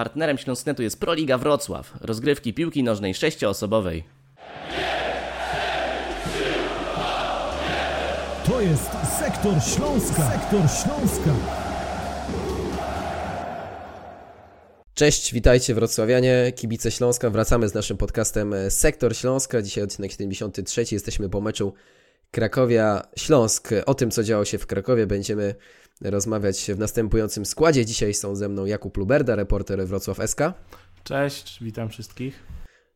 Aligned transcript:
Partnerem 0.00 0.38
Śląsknetu 0.38 0.82
jest 0.82 1.00
Proliga 1.00 1.38
Wrocław, 1.38 1.92
rozgrywki 2.00 2.54
piłki 2.54 2.82
nożnej 2.82 3.14
sześcioosobowej. 3.14 4.04
To 8.46 8.60
jest 8.60 8.90
Sektor 9.18 9.54
Śląska. 9.62 10.30
Sektor 10.30 10.60
Śląska. 10.60 11.30
Cześć, 14.94 15.32
witajcie 15.32 15.74
wrocławianie, 15.74 16.52
kibice 16.56 16.90
Śląska. 16.90 17.30
Wracamy 17.30 17.68
z 17.68 17.74
naszym 17.74 17.96
podcastem 17.96 18.54
Sektor 18.68 19.16
Śląska. 19.16 19.62
Dzisiaj 19.62 19.84
odcinek 19.84 20.12
73. 20.12 20.84
Jesteśmy 20.92 21.28
po 21.28 21.40
meczu 21.40 21.74
Krakowia-Śląsk. 22.30 23.68
O 23.86 23.94
tym, 23.94 24.10
co 24.10 24.22
działo 24.22 24.44
się 24.44 24.58
w 24.58 24.66
Krakowie, 24.66 25.06
będziemy 25.06 25.54
rozmawiać 26.00 26.70
w 26.74 26.78
następującym 26.78 27.46
składzie. 27.46 27.86
Dzisiaj 27.86 28.14
są 28.14 28.36
ze 28.36 28.48
mną 28.48 28.64
Jakub 28.64 28.96
Luberda, 28.96 29.36
reporter 29.36 29.86
Wrocław 29.86 30.18
SK. 30.26 30.40
Cześć, 31.04 31.58
witam 31.64 31.88
wszystkich. 31.88 32.42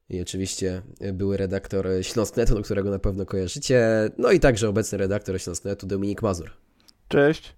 I 0.09 0.21
oczywiście 0.21 0.83
były 1.12 1.37
redaktor 1.37 1.89
Śląsknetu, 2.03 2.62
którego 2.62 2.91
na 2.91 2.98
pewno 2.98 3.27
kojarzycie. 3.27 4.11
No 4.19 4.31
i 4.31 4.41
także 4.41 4.69
obecny 4.69 4.98
redaktor 4.98 5.41
Śląsknetu 5.41 5.87
Dominik 5.87 6.23
Mazur. 6.23 6.51
Cześć. 7.09 7.55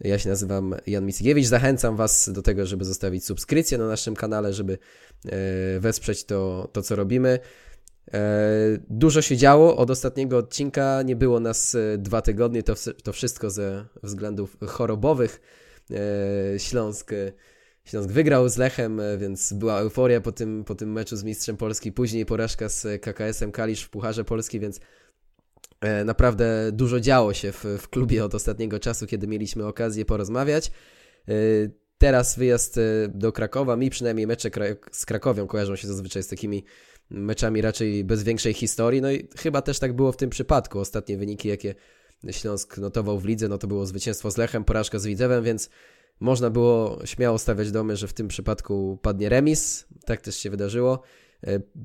Ja 0.00 0.18
się 0.18 0.28
nazywam 0.28 0.74
Jan 0.86 1.06
Mickiewicz. 1.06 1.46
Zachęcam 1.46 1.96
Was 1.96 2.30
do 2.32 2.42
tego, 2.42 2.66
żeby 2.66 2.84
zostawić 2.84 3.24
subskrypcję 3.24 3.78
na 3.78 3.86
naszym 3.86 4.14
kanale, 4.14 4.52
żeby 4.52 4.78
e, 5.26 5.80
wesprzeć 5.80 6.24
to, 6.24 6.68
to 6.72 6.82
co 6.82 6.96
robimy. 6.96 7.38
E, 8.14 8.78
dużo 8.90 9.22
się 9.22 9.36
działo. 9.36 9.76
Od 9.76 9.90
ostatniego 9.90 10.38
odcinka 10.38 11.02
nie 11.02 11.16
było 11.16 11.40
nas 11.40 11.74
e, 11.74 11.98
dwa 11.98 12.22
tygodnie. 12.22 12.62
To, 12.62 12.74
to 13.02 13.12
wszystko 13.12 13.50
ze 13.50 13.84
względów 14.02 14.56
chorobowych. 14.66 15.40
Śląsk, 16.58 17.10
Śląsk 17.84 18.10
wygrał 18.10 18.48
z 18.48 18.56
Lechem, 18.56 19.00
więc 19.18 19.52
była 19.52 19.78
euforia 19.78 20.20
po 20.20 20.32
tym, 20.32 20.64
po 20.64 20.74
tym 20.74 20.92
meczu 20.92 21.16
z 21.16 21.24
Mistrzem 21.24 21.56
Polski. 21.56 21.92
Później 21.92 22.26
porażka 22.26 22.68
z 22.68 23.02
KKS-em 23.02 23.52
Kalisz 23.52 23.82
w 23.82 23.90
Pucharze 23.90 24.24
Polski, 24.24 24.60
więc 24.60 24.80
E, 25.80 26.04
naprawdę 26.04 26.72
dużo 26.72 27.00
działo 27.00 27.34
się 27.34 27.52
w, 27.52 27.64
w 27.64 27.88
klubie 27.88 28.24
od 28.24 28.34
ostatniego 28.34 28.78
czasu, 28.78 29.06
kiedy 29.06 29.26
mieliśmy 29.26 29.66
okazję 29.66 30.04
porozmawiać. 30.04 30.70
E, 31.28 31.32
teraz 31.98 32.38
wyjazd 32.38 32.78
e, 32.78 32.80
do 33.08 33.32
Krakowa, 33.32 33.76
mi 33.76 33.90
przynajmniej 33.90 34.26
mecze 34.26 34.50
z 34.92 35.06
Krakowią 35.06 35.46
kojarzą 35.46 35.76
się 35.76 35.88
zazwyczaj 35.88 36.22
z 36.22 36.28
takimi 36.28 36.64
meczami 37.10 37.60
raczej 37.60 38.04
bez 38.04 38.22
większej 38.22 38.54
historii. 38.54 39.02
No 39.02 39.10
i 39.10 39.28
chyba 39.36 39.62
też 39.62 39.78
tak 39.78 39.92
było 39.92 40.12
w 40.12 40.16
tym 40.16 40.30
przypadku. 40.30 40.78
Ostatnie 40.78 41.16
wyniki, 41.16 41.48
jakie 41.48 41.74
Śląsk 42.30 42.78
notował 42.78 43.18
w 43.18 43.24
lidze, 43.24 43.48
no 43.48 43.58
to 43.58 43.66
było 43.66 43.86
zwycięstwo 43.86 44.30
z 44.30 44.36
Lechem, 44.36 44.64
porażka 44.64 44.98
z 44.98 45.06
Widzewem, 45.06 45.44
więc 45.44 45.70
można 46.20 46.50
było 46.50 46.98
śmiało 47.04 47.38
stawiać 47.38 47.70
domy, 47.70 47.96
że 47.96 48.08
w 48.08 48.12
tym 48.12 48.28
przypadku 48.28 48.98
padnie 49.02 49.28
remis. 49.28 49.86
Tak 50.04 50.20
też 50.20 50.36
się 50.36 50.50
wydarzyło. 50.50 51.02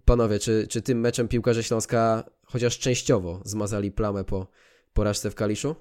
Panowie, 0.05 0.39
czy, 0.39 0.67
czy 0.69 0.81
tym 0.81 0.99
meczem 0.99 1.27
piłkarze 1.27 1.63
Śląska 1.63 2.23
chociaż 2.45 2.79
częściowo 2.79 3.41
zmazali 3.45 3.91
plamę 3.91 4.23
po 4.23 4.47
porażce 4.93 5.31
w 5.31 5.35
Kaliszu? 5.35 5.75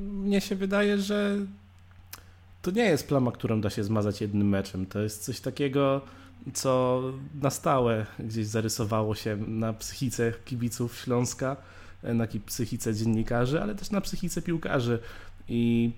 Mnie 0.00 0.40
się 0.40 0.56
wydaje, 0.56 0.98
że 0.98 1.36
to 2.62 2.70
nie 2.70 2.84
jest 2.84 3.08
plama, 3.08 3.32
którą 3.32 3.60
da 3.60 3.70
się 3.70 3.84
zmazać 3.84 4.20
jednym 4.20 4.48
meczem. 4.48 4.86
To 4.86 5.00
jest 5.00 5.24
coś 5.24 5.40
takiego, 5.40 6.00
co 6.54 7.02
na 7.40 7.50
stałe 7.50 8.06
gdzieś 8.18 8.46
zarysowało 8.46 9.14
się 9.14 9.36
na 9.36 9.72
psychice 9.72 10.32
kibiców 10.44 10.96
Śląska, 10.96 11.56
na 12.02 12.26
psychice 12.46 12.94
dziennikarzy, 12.94 13.62
ale 13.62 13.74
też 13.74 13.90
na 13.90 14.00
psychice 14.00 14.42
piłkarzy. 14.42 14.98
I 15.48 15.90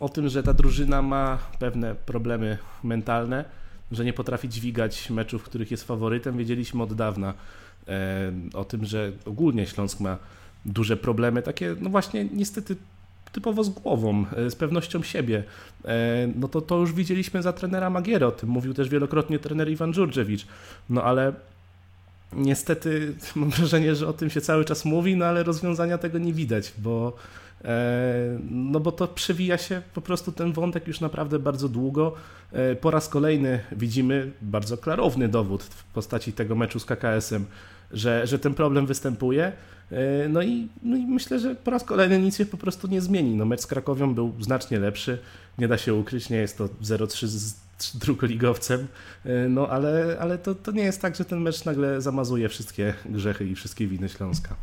o 0.00 0.08
tym, 0.08 0.28
że 0.28 0.42
ta 0.42 0.54
drużyna 0.54 1.02
ma 1.02 1.38
pewne 1.58 1.94
problemy 1.94 2.58
mentalne, 2.84 3.44
że 3.92 4.04
nie 4.04 4.12
potrafi 4.12 4.48
dźwigać 4.48 5.10
meczów, 5.10 5.42
w 5.42 5.44
których 5.44 5.70
jest 5.70 5.84
faworytem, 5.84 6.38
wiedzieliśmy 6.38 6.82
od 6.82 6.94
dawna. 6.94 7.34
E, 7.88 8.32
o 8.54 8.64
tym, 8.64 8.84
że 8.84 9.12
ogólnie 9.24 9.66
Śląsk 9.66 10.00
ma 10.00 10.18
duże 10.64 10.96
problemy, 10.96 11.42
takie 11.42 11.76
no 11.80 11.90
właśnie 11.90 12.24
niestety 12.24 12.76
typowo 13.32 13.64
z 13.64 13.68
głową, 13.68 14.24
e, 14.36 14.50
z 14.50 14.56
pewnością 14.56 15.02
siebie. 15.02 15.44
E, 15.84 16.28
no 16.36 16.48
to, 16.48 16.60
to 16.60 16.78
już 16.78 16.92
widzieliśmy 16.92 17.42
za 17.42 17.52
trenera 17.52 17.90
Magiera, 17.90 18.26
o 18.26 18.32
tym 18.32 18.48
mówił 18.48 18.74
też 18.74 18.88
wielokrotnie 18.88 19.38
trener 19.38 19.70
Iwan 19.70 19.92
Dżurdżewicz. 19.92 20.46
No 20.90 21.04
ale 21.04 21.32
niestety 22.32 23.14
mam 23.36 23.50
wrażenie, 23.50 23.94
że 23.94 24.08
o 24.08 24.12
tym 24.12 24.30
się 24.30 24.40
cały 24.40 24.64
czas 24.64 24.84
mówi, 24.84 25.16
no 25.16 25.26
ale 25.26 25.42
rozwiązania 25.42 25.98
tego 25.98 26.18
nie 26.18 26.32
widać, 26.32 26.72
bo 26.78 27.16
E, 27.64 28.38
no 28.50 28.80
bo 28.80 28.92
to 28.92 29.08
przewija 29.08 29.58
się 29.58 29.82
po 29.94 30.00
prostu 30.00 30.32
ten 30.32 30.52
wątek 30.52 30.88
już 30.88 31.00
naprawdę 31.00 31.38
bardzo 31.38 31.68
długo. 31.68 32.14
Po 32.80 32.90
raz 32.90 33.08
kolejny 33.08 33.60
widzimy 33.72 34.32
bardzo 34.42 34.76
klarowny 34.76 35.28
dowód 35.28 35.62
w 35.62 35.84
postaci 35.84 36.32
tego 36.32 36.54
meczu 36.54 36.80
z 36.80 36.84
KKS-em, 36.84 37.46
że, 37.92 38.26
że 38.26 38.38
ten 38.38 38.54
problem 38.54 38.86
występuje. 38.86 39.52
E, 39.92 40.28
no 40.28 40.42
i, 40.42 40.68
no 40.82 40.96
i 40.96 41.06
myślę, 41.06 41.38
że 41.38 41.54
po 41.54 41.70
raz 41.70 41.84
kolejny 41.84 42.18
nic 42.18 42.36
się 42.36 42.46
po 42.46 42.56
prostu 42.56 42.88
nie 42.88 43.00
zmieni. 43.00 43.36
No 43.36 43.44
mecz 43.44 43.60
z 43.60 43.66
Krakowią 43.66 44.14
był 44.14 44.32
znacznie 44.40 44.78
lepszy, 44.78 45.18
nie 45.58 45.68
da 45.68 45.78
się 45.78 45.94
ukryć, 45.94 46.30
nie 46.30 46.36
jest 46.36 46.58
to 46.58 46.68
0-3 46.82 47.26
z 47.26 47.54
drugoligowcem, 47.98 48.86
no 49.48 49.68
ale, 49.68 50.16
ale 50.20 50.38
to, 50.38 50.54
to 50.54 50.72
nie 50.72 50.82
jest 50.82 51.02
tak, 51.02 51.16
że 51.16 51.24
ten 51.24 51.40
mecz 51.40 51.64
nagle 51.64 52.00
zamazuje 52.00 52.48
wszystkie 52.48 52.94
grzechy 53.06 53.46
i 53.46 53.54
wszystkie 53.54 53.86
winy 53.86 54.08
Śląska. 54.08 54.56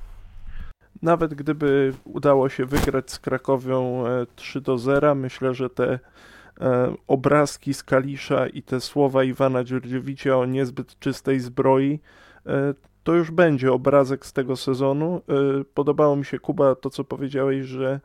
Nawet 1.01 1.33
gdyby 1.33 1.93
udało 2.03 2.49
się 2.49 2.65
wygrać 2.65 3.11
z 3.11 3.19
Krakowią 3.19 4.03
3 4.35 4.59
e, 4.59 4.61
do 4.61 4.77
0, 4.77 5.15
myślę, 5.15 5.53
że 5.53 5.69
te 5.69 5.99
e, 6.61 6.95
obrazki 7.07 7.73
z 7.73 7.83
Kalisza 7.83 8.47
i 8.47 8.61
te 8.61 8.81
słowa 8.81 9.23
Iwana 9.23 9.63
Dziurdziewicza 9.63 10.37
o 10.37 10.45
niezbyt 10.45 10.99
czystej 10.99 11.39
zbroi, 11.39 11.99
e, 12.45 12.73
to 13.07 13.13
już 13.13 13.31
będzie 13.31 13.73
obrazek 13.73 14.25
z 14.25 14.33
tego 14.33 14.55
sezonu. 14.55 15.21
Podobało 15.73 16.15
mi 16.15 16.25
się, 16.25 16.39
Kuba, 16.39 16.75
to 16.75 16.89
co 16.89 17.03
powiedziałeś, 17.03 17.65
że 17.65 17.99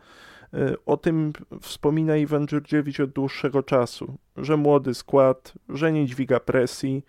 o 0.87 0.97
tym 0.97 1.33
wspomina 1.61 2.17
Iwan 2.17 2.47
Dziurdziewicz 2.47 3.01
od 3.01 3.11
dłuższego 3.11 3.63
czasu, 3.63 4.15
że 4.37 4.57
młody 4.57 4.95
skład, 4.95 5.53
że 5.69 5.93
nie 5.93 6.07
dźwiga 6.07 6.41
presji. 6.41 7.05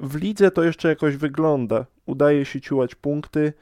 W 0.00 0.16
lidze 0.16 0.50
to 0.50 0.62
jeszcze 0.62 0.88
jakoś 0.88 1.16
wygląda. 1.16 1.86
Udaje 2.06 2.44
się 2.44 2.60
ciłać 2.60 2.94
punkty, 2.94 3.52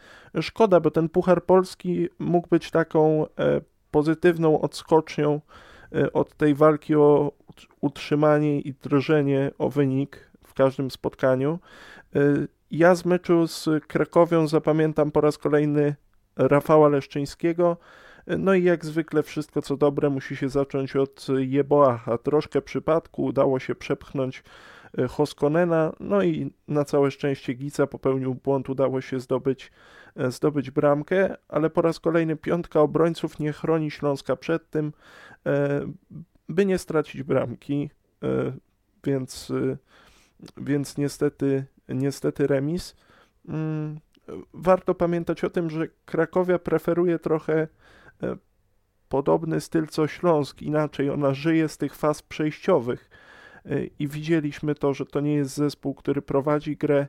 Szkoda, 0.41 0.81
bo 0.81 0.91
ten 0.91 1.09
Puchar 1.09 1.45
Polski 1.45 2.09
mógł 2.19 2.49
być 2.49 2.71
taką 2.71 3.27
e, 3.27 3.61
pozytywną 3.91 4.61
odskocznią 4.61 5.41
e, 5.95 6.13
od 6.13 6.35
tej 6.35 6.55
walki 6.55 6.95
o 6.95 7.33
utrzymanie 7.81 8.61
i 8.61 8.75
drżenie 8.75 9.51
o 9.59 9.71
wynik 9.71 10.31
w 10.47 10.55
każdym 10.55 10.91
spotkaniu. 10.91 11.59
E, 12.73 12.77
ja 12.77 12.95
z 12.95 13.05
meczu 13.05 13.47
z 13.47 13.69
Krakowią 13.87 14.49
zapamiętam 14.49 15.11
po 15.11 15.21
raz 15.21 15.39
kolejny 15.39 15.95
Rafała 16.37 16.89
Leszczyńskiego. 16.89 17.77
No 18.39 18.55
i 18.55 18.65
jak 18.65 18.85
zwykle 18.85 19.23
wszystko 19.23 19.63
co 19.63 19.77
dobre 19.77 20.11
musi 20.11 20.37
się 20.37 20.49
zacząć 20.49 20.97
od 20.97 21.27
Jeboacha. 21.39 22.19
Troszkę 22.19 22.63
przypadku 22.63 23.25
udało 23.25 23.59
się 23.59 23.75
przepchnąć 23.75 24.43
Hoskonena, 25.09 25.93
no 26.01 26.23
i 26.23 26.51
na 26.69 26.85
całe 26.85 27.11
szczęście 27.11 27.55
Gica 27.55 27.87
popełnił 27.87 28.35
błąd, 28.35 28.69
udało 28.69 29.01
się 29.01 29.21
zdobyć 29.21 29.73
E, 30.17 30.31
zdobyć 30.31 30.71
bramkę, 30.71 31.37
ale 31.49 31.71
po 31.71 31.83
raz 31.83 32.01
kolejny 32.01 32.37
piątka 32.37 32.81
obrońców 32.81 33.39
nie 33.39 33.53
chroni 33.53 33.91
Śląska 33.91 34.37
przed 34.37 34.71
tym, 34.71 34.93
e, 35.47 35.87
by 36.49 36.67
nie 36.67 36.79
stracić 36.79 37.23
bramki, 37.23 37.91
e, 38.23 38.53
więc, 39.05 39.53
więc 40.57 40.99
niestety, 40.99 41.65
niestety 41.89 42.47
remis. 42.47 42.97
Mm, 43.49 44.01
warto 44.55 44.95
pamiętać 44.95 45.45
o 45.45 45.51
tym, 45.51 45.71
że 45.71 45.89
Krakowia 46.05 46.59
preferuje 46.59 47.19
trochę 47.19 47.69
podobny 49.09 49.61
styl 49.61 49.87
co 49.87 50.07
Śląsk, 50.07 50.63
inaczej 50.63 51.11
ona 51.11 51.35
żyje 51.35 51.69
z 51.69 51.79
tych 51.79 51.95
faz 51.95 52.23
przejściowych 52.23 53.11
i 53.99 54.09
widzieliśmy 54.09 54.75
to, 54.75 54.95
że 54.95 55.07
to 55.07 55.21
nie 55.21 55.35
jest 55.35 55.55
zespół, 55.57 55.95
który 55.95 56.23
prowadzi 56.23 56.77
grę 56.77 57.07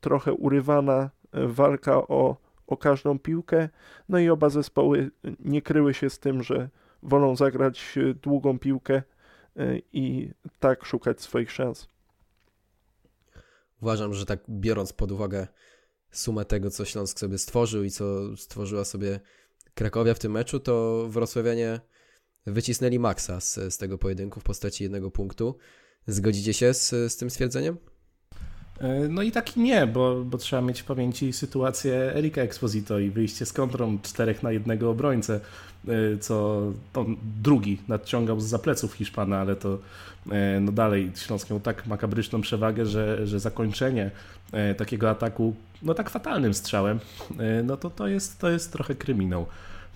trochę 0.00 0.32
urywana 0.32 1.10
walka 1.32 1.96
o, 1.96 2.36
o 2.66 2.76
każdą 2.76 3.18
piłkę. 3.18 3.68
No 4.08 4.18
i 4.18 4.28
oba 4.28 4.48
zespoły 4.48 5.10
nie 5.40 5.62
kryły 5.62 5.94
się 5.94 6.10
z 6.10 6.18
tym, 6.18 6.42
że 6.42 6.68
wolą 7.02 7.36
zagrać 7.36 7.98
długą 8.22 8.58
piłkę 8.58 8.94
e, 8.94 9.02
i 9.92 10.30
tak 10.60 10.84
szukać 10.84 11.20
swoich 11.20 11.50
szans. 11.50 11.88
Uważam, 13.82 14.14
że 14.14 14.26
tak 14.26 14.40
biorąc 14.48 14.92
pod 14.92 15.12
uwagę 15.12 15.46
sumę 16.10 16.44
tego, 16.44 16.70
co 16.70 16.84
Śląsk 16.84 17.20
sobie 17.20 17.38
stworzył 17.38 17.84
i 17.84 17.90
co 17.90 18.36
stworzyła 18.36 18.84
sobie 18.84 19.20
Krakowia 19.74 20.14
w 20.14 20.18
tym 20.18 20.32
meczu, 20.32 20.60
to 20.60 21.06
Wrocławianie 21.08 21.80
wycisnęli 22.46 22.98
maksa 22.98 23.40
z, 23.40 23.54
z 23.54 23.78
tego 23.78 23.98
pojedynku 23.98 24.40
w 24.40 24.44
postaci 24.44 24.84
jednego 24.84 25.10
punktu. 25.10 25.56
Zgodzicie 26.06 26.54
się 26.54 26.74
z, 26.74 26.88
z 27.12 27.16
tym 27.16 27.30
stwierdzeniem? 27.30 27.76
E, 28.80 29.08
no 29.08 29.22
i 29.22 29.32
taki 29.32 29.60
nie, 29.60 29.86
bo, 29.86 30.24
bo 30.24 30.38
trzeba 30.38 30.62
mieć 30.62 30.80
w 30.80 30.84
pamięci 30.84 31.32
sytuację 31.32 32.14
Erika 32.14 32.40
Exposito 32.40 32.98
i 32.98 33.10
wyjście 33.10 33.46
z 33.46 33.52
kontrą 33.52 33.98
czterech 34.02 34.42
na 34.42 34.52
jednego 34.52 34.90
obrońcę, 34.90 35.40
e, 35.88 36.18
co 36.20 36.62
on 36.94 37.16
drugi 37.42 37.78
nadciągał 37.88 38.40
z 38.40 38.44
zapleców 38.44 38.92
Hiszpana, 38.92 39.38
ale 39.38 39.56
to 39.56 39.78
e, 40.30 40.60
no 40.60 40.72
dalej 40.72 41.12
Śląsk 41.16 41.50
miał 41.50 41.60
tak 41.60 41.86
makabryczną 41.86 42.40
przewagę, 42.40 42.86
że, 42.86 43.26
że 43.26 43.40
zakończenie 43.40 44.10
takiego 44.76 45.10
ataku 45.10 45.54
no 45.82 45.94
tak 45.94 46.10
fatalnym 46.10 46.54
strzałem, 46.54 47.00
no 47.64 47.76
to 47.76 47.90
to 47.90 48.08
jest, 48.08 48.38
to 48.38 48.50
jest 48.50 48.72
trochę 48.72 48.94
kryminał. 48.94 49.46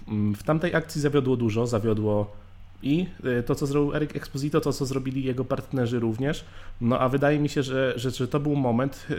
Mm, 0.09 0.35
w 0.35 0.43
tamtej 0.43 0.75
akcji 0.75 1.01
zawiodło 1.01 1.37
dużo, 1.37 1.67
zawiodło 1.67 2.37
i 2.85 3.07
y, 3.39 3.43
to, 3.43 3.55
co 3.55 3.67
zrobił 3.67 3.95
Eric 3.95 4.17
Exposito, 4.17 4.61
to, 4.61 4.73
co 4.73 4.87
zrobili 4.87 5.25
jego 5.25 5.45
partnerzy 5.45 6.01
również. 6.01 6.45
No 6.81 6.99
a 6.99 7.09
wydaje 7.09 7.39
mi 7.39 7.49
się, 7.49 7.63
że, 7.63 7.93
że, 7.97 8.11
że 8.11 8.29
to 8.29 8.41
był 8.41 8.57
moment, 8.57 9.07
y, 9.11 9.15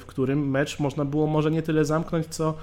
w 0.00 0.04
którym 0.06 0.50
mecz 0.50 0.80
można 0.80 1.04
było 1.04 1.26
może 1.26 1.50
nie 1.50 1.62
tyle 1.62 1.84
zamknąć, 1.84 2.26
co 2.26 2.54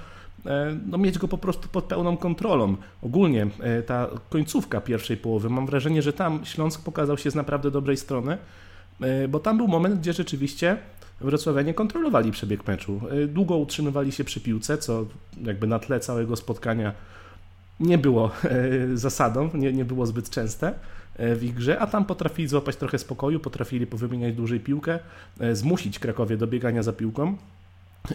e, 0.46 0.76
no, 0.86 0.98
mieć 0.98 1.18
go 1.18 1.28
po 1.28 1.38
prostu 1.38 1.68
pod 1.68 1.84
pełną 1.84 2.16
kontrolą. 2.16 2.76
Ogólnie 3.02 3.46
e, 3.60 3.82
ta 3.82 4.08
końcówka 4.30 4.80
pierwszej 4.80 5.16
połowy, 5.16 5.50
mam 5.50 5.66
wrażenie, 5.66 6.02
że 6.02 6.12
tam 6.12 6.40
Śląsk 6.44 6.84
pokazał 6.84 7.18
się 7.18 7.30
z 7.30 7.34
naprawdę 7.34 7.70
dobrej 7.70 7.96
strony, 7.96 8.38
e, 9.00 9.28
bo 9.28 9.40
tam 9.40 9.56
był 9.56 9.68
moment, 9.68 10.00
gdzie 10.00 10.12
rzeczywiście 10.12 10.76
Wrocławianie 11.20 11.74
kontrolowali 11.74 12.32
przebieg 12.32 12.66
meczu. 12.66 13.00
Długo 13.28 13.56
utrzymywali 13.56 14.12
się 14.12 14.24
przy 14.24 14.40
piłce, 14.40 14.78
co 14.78 15.06
jakby 15.42 15.66
na 15.66 15.78
tle 15.78 16.00
całego 16.00 16.36
spotkania 16.36 16.92
nie 17.82 17.98
było 17.98 18.30
e, 18.44 18.96
zasadą, 18.96 19.50
nie, 19.54 19.72
nie 19.72 19.84
było 19.84 20.06
zbyt 20.06 20.30
częste 20.30 20.74
e, 21.16 21.34
w 21.36 21.44
ich 21.44 21.54
grze, 21.54 21.78
a 21.78 21.86
tam 21.86 22.04
potrafili 22.04 22.48
złapać 22.48 22.76
trochę 22.76 22.98
spokoju, 22.98 23.40
potrafili 23.40 23.86
powymieniać 23.86 24.34
dłużej 24.34 24.60
piłkę, 24.60 24.98
e, 25.40 25.56
zmusić 25.56 25.98
Krakowie 25.98 26.36
do 26.36 26.46
biegania 26.46 26.82
za 26.82 26.92
piłką. 26.92 27.36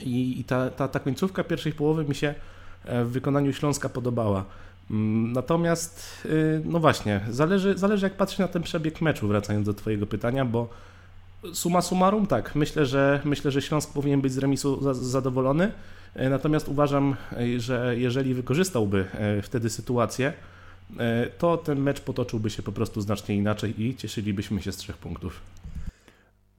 I, 0.01 0.39
i 0.39 0.43
ta, 0.43 0.69
ta, 0.69 0.87
ta 0.87 0.99
końcówka 0.99 1.43
pierwszej 1.43 1.73
połowy 1.73 2.05
mi 2.05 2.15
się 2.15 2.35
w 2.85 3.07
wykonaniu 3.07 3.53
Śląska 3.53 3.89
podobała. 3.89 4.45
Mm, 4.91 5.31
natomiast, 5.31 6.27
no 6.65 6.79
właśnie, 6.79 7.21
zależy, 7.29 7.77
zależy 7.77 8.05
jak 8.05 8.13
patrzeć 8.13 8.39
na 8.39 8.47
ten 8.47 8.63
przebieg 8.63 9.01
meczu, 9.01 9.27
wracając 9.27 9.65
do 9.65 9.73
Twojego 9.73 10.07
pytania, 10.07 10.45
bo 10.45 10.69
suma 11.53 11.81
summarum, 11.81 12.27
tak, 12.27 12.55
myślę, 12.55 12.85
że 12.85 13.21
myślę, 13.25 13.51
że 13.51 13.61
Śląsk 13.61 13.93
powinien 13.93 14.21
być 14.21 14.31
z 14.31 14.37
remisu 14.37 14.93
zadowolony. 14.93 15.71
E, 16.17 16.29
natomiast 16.29 16.69
uważam, 16.69 17.15
e, 17.31 17.59
że 17.59 17.95
jeżeli 17.97 18.33
wykorzystałby 18.33 19.05
e, 19.13 19.41
wtedy 19.41 19.69
sytuację, 19.69 20.33
to 21.37 21.57
ten 21.57 21.79
mecz 21.79 22.01
potoczyłby 22.01 22.49
się 22.49 22.63
po 22.63 22.71
prostu 22.71 23.01
znacznie 23.01 23.35
inaczej 23.35 23.81
i 23.81 23.95
cieszylibyśmy 23.95 24.61
się 24.61 24.71
z 24.71 24.77
trzech 24.77 24.97
punktów. 24.97 25.41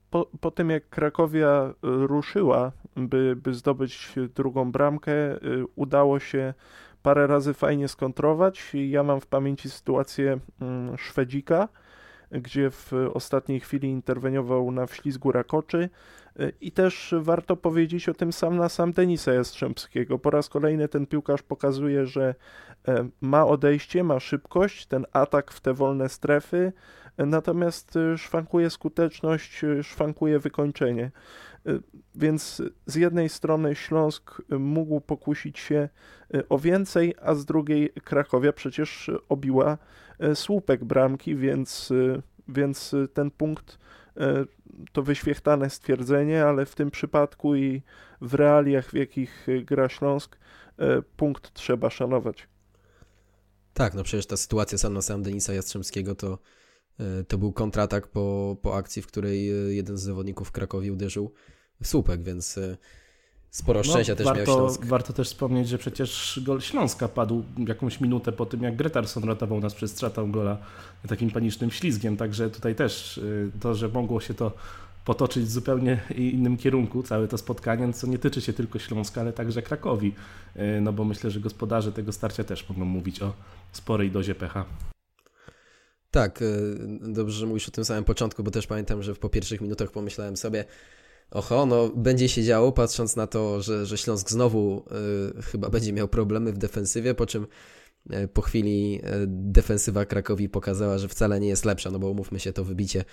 Po, 0.09 0.27
po 0.41 0.51
tym 0.51 0.69
jak 0.69 0.89
Krakowia 0.89 1.73
ruszyła, 1.81 2.71
by, 2.95 3.35
by 3.43 3.53
zdobyć 3.53 4.09
drugą 4.35 4.71
bramkę, 4.71 5.11
udało 5.75 6.19
się 6.19 6.53
parę 7.03 7.27
razy 7.27 7.53
fajnie 7.53 7.87
skontrować. 7.87 8.71
Ja 8.73 9.03
mam 9.03 9.21
w 9.21 9.27
pamięci 9.27 9.69
sytuację 9.69 10.39
mm, 10.61 10.97
Szwedzika, 10.97 11.67
gdzie 12.31 12.71
w 12.71 12.93
ostatniej 13.13 13.59
chwili 13.59 13.89
interweniował 13.89 14.71
na 14.71 14.85
wślizgu 14.85 15.31
Rakoczy 15.31 15.89
i 16.61 16.71
też 16.71 17.15
warto 17.19 17.57
powiedzieć 17.57 18.09
o 18.09 18.13
tym 18.13 18.33
sam 18.33 18.57
na 18.57 18.69
sam 18.69 18.91
Denisa 18.93 19.33
Jastrzębskiego. 19.33 20.19
Po 20.19 20.29
raz 20.29 20.49
kolejny 20.49 20.87
ten 20.87 21.07
piłkarz 21.07 21.41
pokazuje, 21.41 22.05
że 22.05 22.35
ma 23.21 23.45
odejście, 23.45 24.03
ma 24.03 24.19
szybkość, 24.19 24.85
ten 24.85 25.05
atak 25.13 25.51
w 25.51 25.61
te 25.61 25.73
wolne 25.73 26.09
strefy, 26.09 26.73
e, 27.17 27.25
natomiast 27.25 27.95
e, 27.95 28.17
szwankuje 28.17 28.69
skuteczność, 28.69 29.61
szwankuje 29.81 30.39
wykończenie. 30.39 31.11
Więc 32.15 32.61
z 32.85 32.95
jednej 32.95 33.29
strony 33.29 33.75
Śląsk 33.75 34.41
mógł 34.49 35.01
pokusić 35.01 35.59
się 35.59 35.89
o 36.49 36.59
więcej, 36.59 37.15
a 37.21 37.35
z 37.35 37.45
drugiej 37.45 37.89
Krakowia 37.89 38.53
przecież 38.53 39.11
obiła 39.29 39.77
słupek 40.33 40.85
bramki, 40.85 41.35
więc, 41.35 41.93
więc 42.47 42.95
ten 43.13 43.31
punkt 43.31 43.77
E, 44.19 44.45
to 44.91 45.03
wyświechtane 45.03 45.69
stwierdzenie, 45.69 46.45
ale 46.45 46.65
w 46.65 46.75
tym 46.75 46.91
przypadku 46.91 47.55
i 47.55 47.81
w 48.21 48.33
realiach, 48.33 48.89
w 48.89 48.93
jakich 48.93 49.47
gra 49.63 49.89
Śląsk, 49.89 50.37
e, 50.77 51.01
punkt 51.01 51.53
trzeba 51.53 51.89
szanować. 51.89 52.47
Tak, 53.73 53.93
no 53.93 54.03
przecież 54.03 54.25
ta 54.25 54.37
sytuacja 54.37 54.77
sam 54.77 54.93
na 54.93 55.01
sam 55.01 55.23
Denisa 55.23 55.53
Jastrzębskiego 55.53 56.15
to, 56.15 56.37
e, 56.99 57.23
to 57.23 57.37
był 57.37 57.53
kontratak 57.53 58.07
po, 58.07 58.57
po 58.61 58.75
akcji, 58.75 59.01
w 59.01 59.07
której 59.07 59.51
jeden 59.75 59.97
z 59.97 60.01
zawodników 60.01 60.51
Krakowi 60.51 60.91
uderzył 60.91 61.33
w 61.81 61.87
słupek, 61.87 62.23
więc 62.23 62.59
sporo 63.49 63.79
no, 63.79 63.83
szczęścia 63.83 64.13
no, 64.13 64.17
też 64.17 64.25
warto, 64.25 64.45
miał 64.45 64.57
Śląsk. 64.57 64.85
Warto 64.85 65.13
też 65.13 65.27
wspomnieć, 65.27 65.67
że 65.67 65.77
przecież 65.77 66.41
gol 66.43 66.61
Śląska 66.61 67.07
padł 67.07 67.43
jakąś 67.67 68.01
minutę 68.01 68.31
po 68.31 68.45
tym, 68.45 68.63
jak 68.63 68.75
Gretarson 68.75 69.23
ratował 69.23 69.59
nas 69.59 69.73
przez 69.73 69.91
stratę 69.91 70.27
gola 70.31 70.57
takim 71.07 71.31
panicznym 71.31 71.71
ślizgiem, 71.71 72.17
także 72.17 72.49
tutaj 72.49 72.75
też 72.75 73.19
to, 73.59 73.75
że 73.75 73.87
mogło 73.87 74.21
się 74.21 74.33
to 74.33 74.51
potoczyć 75.09 75.43
w 75.43 75.51
zupełnie 75.51 75.99
innym 76.15 76.57
kierunku, 76.57 77.03
całe 77.03 77.27
to 77.27 77.37
spotkanie, 77.37 77.93
co 77.93 78.07
nie 78.07 78.17
tyczy 78.17 78.41
się 78.41 78.53
tylko 78.53 78.79
Śląska, 78.79 79.21
ale 79.21 79.33
także 79.33 79.61
Krakowi, 79.61 80.13
y, 80.55 80.81
no 80.81 80.93
bo 80.93 81.03
myślę, 81.03 81.31
że 81.31 81.39
gospodarze 81.39 81.91
tego 81.91 82.11
starcia 82.11 82.43
też 82.43 82.69
mogą 82.69 82.85
mówić 82.85 83.21
o 83.21 83.33
sporej 83.71 84.11
dozie 84.11 84.35
pecha. 84.35 84.65
Tak, 86.11 86.41
y, 86.41 86.77
dobrze, 87.01 87.39
że 87.39 87.45
mówisz 87.45 87.67
o 87.67 87.71
tym 87.71 87.85
samym 87.85 88.03
początku, 88.03 88.43
bo 88.43 88.51
też 88.51 88.67
pamiętam, 88.67 89.03
że 89.03 89.15
po 89.15 89.29
pierwszych 89.29 89.61
minutach 89.61 89.91
pomyślałem 89.91 90.37
sobie, 90.37 90.65
oho, 91.31 91.65
no 91.65 91.89
będzie 91.89 92.29
się 92.29 92.43
działo, 92.43 92.71
patrząc 92.71 93.15
na 93.15 93.27
to, 93.27 93.61
że, 93.61 93.85
że 93.85 93.97
Śląsk 93.97 94.29
znowu 94.29 94.85
y, 95.39 95.41
chyba 95.41 95.69
będzie 95.69 95.93
miał 95.93 96.07
problemy 96.07 96.53
w 96.53 96.57
defensywie, 96.57 97.15
po 97.15 97.25
czym 97.25 97.47
po 98.33 98.41
chwili 98.41 99.01
defensywa 99.27 100.05
Krakowi 100.05 100.49
pokazała, 100.49 100.97
że 100.97 101.07
wcale 101.07 101.39
nie 101.39 101.47
jest 101.47 101.65
lepsza, 101.65 101.91
no 101.91 101.99
bo 101.99 102.09
umówmy 102.09 102.39
się, 102.39 102.53
to 102.53 102.63
wybicie 102.63 103.05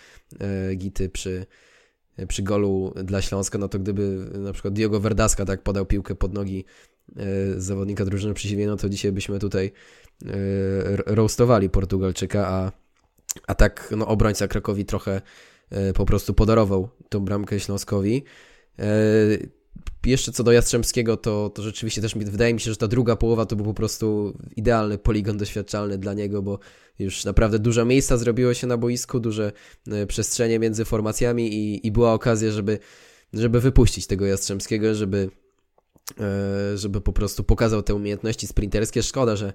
Gity 0.77 1.09
przy, 1.09 1.47
przy 2.29 2.43
golu 2.43 2.95
dla 3.05 3.23
Śląska, 3.23 3.59
no 3.59 3.69
to 3.69 3.79
gdyby 3.79 4.31
na 4.39 4.53
przykład 4.53 4.75
Diogo 4.75 5.01
Verdaska 5.01 5.45
tak 5.45 5.63
podał 5.63 5.87
piłkę 5.87 6.15
pod 6.15 6.35
nogi 6.35 6.65
y, 7.11 7.61
zawodnika 7.61 8.05
drużyny 8.05 8.35
przeciwnej, 8.35 8.67
no 8.67 8.77
to 8.77 8.89
dzisiaj 8.89 9.13
byśmy 9.13 9.39
tutaj 9.39 9.73
y, 10.23 10.27
roastowali 11.07 11.71
Portugalczyka, 11.71 12.49
a, 12.49 12.73
a 13.47 13.55
tak 13.55 13.95
no, 13.97 14.07
obrońca 14.07 14.49
Krakowi 14.49 14.85
trochę 14.85 15.21
E, 15.71 15.93
po 15.93 16.07
prostu 16.07 16.35
podarował 16.35 16.89
tą 17.09 17.21
bramkę 17.21 17.61
Śląskowi. 17.61 18.25
E, 18.79 18.85
jeszcze 20.07 20.33
co 20.33 20.45
do 20.45 20.53
Jastrzębskiego, 20.53 21.17
to, 21.17 21.51
to 21.51 21.62
rzeczywiście 21.62 22.03
też 22.03 22.15
wydaje 22.15 22.55
mi 22.55 22.61
się, 22.61 22.71
że 22.71 22.77
ta 22.77 22.88
druga 22.88 23.17
połowa 23.17 23.47
to 23.47 23.57
był 23.57 23.64
po 23.64 23.75
prostu 23.75 24.38
idealny 24.57 24.99
poligon 24.99 25.37
doświadczalny 25.37 25.99
dla 25.99 26.14
niego, 26.14 26.43
bo 26.43 26.59
już 26.99 27.25
naprawdę 27.25 27.59
dużo 27.59 27.85
miejsca 27.85 28.17
zrobiło 28.17 28.55
się 28.55 28.67
na 28.67 28.76
boisku, 28.76 29.21
duże 29.21 29.53
e, 29.88 30.07
przestrzenie 30.07 30.59
między 30.59 30.85
formacjami 30.85 31.55
i, 31.55 31.87
i 31.87 31.93
była 31.93 32.12
okazja, 32.12 32.50
żeby, 32.50 32.79
żeby 33.33 33.61
wypuścić 33.61 34.07
tego 34.07 34.26
Jastrzębskiego, 34.26 34.95
żeby, 34.95 35.31
żeby 36.75 37.00
po 37.00 37.12
prostu 37.12 37.45
pokazał 37.45 37.83
te 37.83 37.95
umiejętności 37.95 38.47
sprinterskie. 38.47 39.03
Szkoda, 39.03 39.37
że 39.37 39.53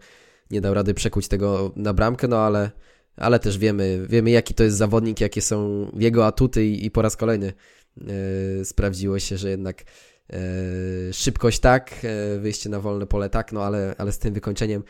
nie 0.51 0.61
dał 0.61 0.73
rady 0.73 0.93
przekuć 0.93 1.27
tego 1.27 1.71
na 1.75 1.93
bramkę, 1.93 2.27
no 2.27 2.37
ale 2.37 2.71
ale 3.17 3.39
też 3.39 3.57
wiemy, 3.57 4.05
wiemy 4.09 4.31
jaki 4.31 4.53
to 4.53 4.63
jest 4.63 4.77
zawodnik, 4.77 5.21
jakie 5.21 5.41
są 5.41 5.87
jego 5.95 6.25
atuty 6.25 6.65
i, 6.65 6.85
i 6.85 6.91
po 6.91 7.01
raz 7.01 7.17
kolejny 7.17 7.53
e, 8.01 8.65
sprawdziło 8.65 9.19
się, 9.19 9.37
że 9.37 9.49
jednak 9.49 9.83
e, 10.29 11.13
szybkość 11.13 11.59
tak, 11.59 11.91
e, 12.03 12.39
wyjście 12.39 12.69
na 12.69 12.79
wolne 12.79 13.07
pole 13.07 13.29
tak, 13.29 13.51
no 13.51 13.63
ale, 13.63 13.95
ale 13.97 14.11
z 14.11 14.19
tym 14.19 14.33
wykończeniem 14.33 14.83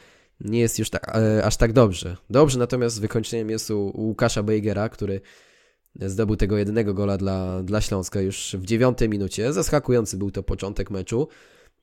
nie 0.46 0.60
jest 0.60 0.80
już 0.80 0.90
tak, 0.90 1.16
e, 1.16 1.46
aż 1.46 1.58
tak 1.58 1.74
dobrze. 1.74 2.18
Dobrze 2.30 2.60
natomiast 2.60 3.02
wykończeniem 3.02 3.50
jest 3.50 3.72
u, 3.72 3.92
Łukasza 3.96 4.44
Beigera, 4.44 4.90
który 4.90 5.22
zdobył 6.02 6.36
tego 6.36 6.58
jedynego 6.58 6.94
gola 6.94 7.18
dla, 7.18 7.64
dla 7.64 7.82
Śląska 7.82 8.22
już 8.22 8.56
w 8.60 8.66
dziewiątej 8.66 9.10
minucie. 9.10 9.54
Zaskakujący 9.54 10.18
był 10.18 10.32
to 10.32 10.44
początek 10.44 10.92
meczu. 10.92 11.28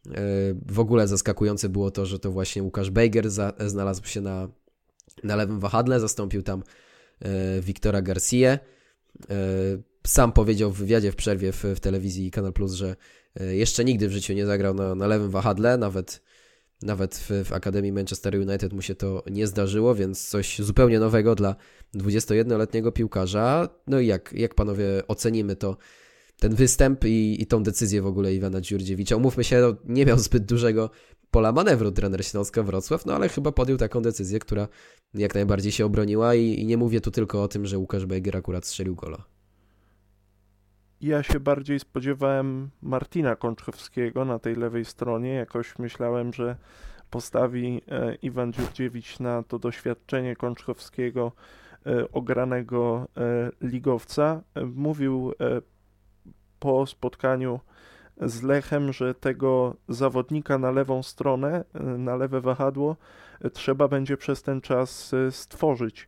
E, 0.07 0.21
w 0.67 0.81
ogóle 0.81 1.09
zaskakujące 1.09 1.69
było 1.69 1.91
to, 1.91 2.07
że 2.07 2.19
to 2.19 2.31
właśnie 2.31 2.63
Łukasz 2.63 2.91
Bejger 2.91 3.31
znalazł 3.59 4.07
się 4.07 4.21
na 4.21 4.49
na 5.25 5.37
lewym 5.37 5.61
wahadle, 5.61 6.01
zastąpił 6.01 6.43
tam 6.43 6.63
e, 7.21 7.61
Wiktora 7.61 8.03
Garcia. 8.03 8.59
Sam 10.07 10.33
powiedział 10.33 10.71
w 10.71 10.79
wywiadzie 10.79 11.13
w 11.13 11.17
przerwie 11.17 11.53
w, 11.53 11.65
w 11.65 11.81
telewizji 11.81 12.31
Kanal 12.31 12.53
Plus, 12.53 12.73
że 12.73 12.97
jeszcze 13.51 13.85
nigdy 13.85 14.09
w 14.09 14.13
życiu 14.13 14.33
nie 14.33 14.47
zagrał 14.47 14.75
na, 14.75 14.95
na 14.95 15.07
lewym 15.07 15.31
wahadle, 15.31 15.79
nawet, 15.79 16.23
nawet 16.83 17.15
w, 17.15 17.45
w 17.45 17.53
Akademii 17.53 17.93
Manchester 17.93 18.35
United 18.37 18.73
mu 18.73 18.83
się 18.83 18.95
to 18.95 19.23
nie 19.31 19.47
zdarzyło, 19.47 19.95
więc 19.95 20.29
coś 20.29 20.59
zupełnie 20.59 21.01
nowego 21.01 21.35
dla 21.35 21.57
21-letniego 21.95 22.93
piłkarza. 22.93 23.69
No 23.87 24.01
i 24.01 24.07
jak, 24.07 24.33
jak 24.33 24.55
panowie 24.55 24.87
ocenimy 25.09 25.57
to, 25.57 25.77
ten 26.41 26.55
występ 26.55 27.05
i, 27.05 27.43
i 27.43 27.47
tą 27.47 27.63
decyzję 27.63 28.03
w 28.03 28.07
ogóle 28.07 28.35
Iwana 28.35 28.61
Dziurdziewicza? 28.61 29.17
Umówmy 29.17 29.45
się, 29.45 29.61
no, 29.61 29.77
nie 29.85 30.07
miał 30.07 30.19
zbyt 30.19 30.45
dużego 30.45 30.91
pola 31.31 31.53
manewru 31.53 31.93
trener 31.93 32.25
Śląska 32.25 32.63
Wrocław, 32.63 33.07
no 33.07 33.15
ale 33.15 33.29
chyba 33.29 33.53
podjął 33.53 33.79
taką 33.79 34.03
decyzję, 34.03 34.39
która 34.39 34.69
jak 35.15 35.35
najbardziej 35.35 35.73
się 35.73 35.87
obroniła 35.87 36.35
i, 36.35 36.61
i 36.61 36.67
nie 36.67 36.77
mówię 36.77 37.01
tu 37.01 37.11
tylko 37.11 37.43
o 37.43 37.49
tym, 37.49 37.67
że 37.67 37.79
Łukasz 37.79 38.07
Bejger 38.07 38.37
akurat 38.37 38.67
strzelił 38.67 38.95
gola. 38.95 39.38
Ja 41.01 41.23
się 41.23 41.41
bardziej 41.41 41.81
spodziewałem 41.81 42.71
Martina 42.83 43.37
Kączkowskiego 43.37 44.25
na 44.25 44.39
tej 44.39 44.57
lewej 44.57 44.85
stronie. 44.85 45.35
Jakoś 45.35 45.79
myślałem, 45.79 46.33
że 46.33 46.57
postawi 47.11 47.83
e, 47.89 48.15
Iwan 48.15 48.53
Dziurdziewicz 48.53 49.21
na 49.21 49.43
to 49.43 49.59
doświadczenie 49.59 50.37
Kączkowskiego, 50.37 51.33
e, 51.87 52.13
ogranego 52.13 53.09
e, 53.17 53.51
ligowca. 53.69 54.43
Mówił 54.75 55.33
po 56.61 56.87
spotkaniu 56.87 57.61
z 58.21 58.43
Lechem, 58.43 58.93
że 58.93 59.15
tego 59.15 59.77
zawodnika 59.89 60.59
na 60.59 60.71
lewą 60.71 61.03
stronę, 61.03 61.65
na 61.99 62.17
lewe 62.17 62.41
wahadło, 62.41 62.97
trzeba 63.53 63.89
będzie 63.89 64.17
przez 64.17 64.43
ten 64.43 64.61
czas 64.61 65.15
stworzyć. 65.31 66.07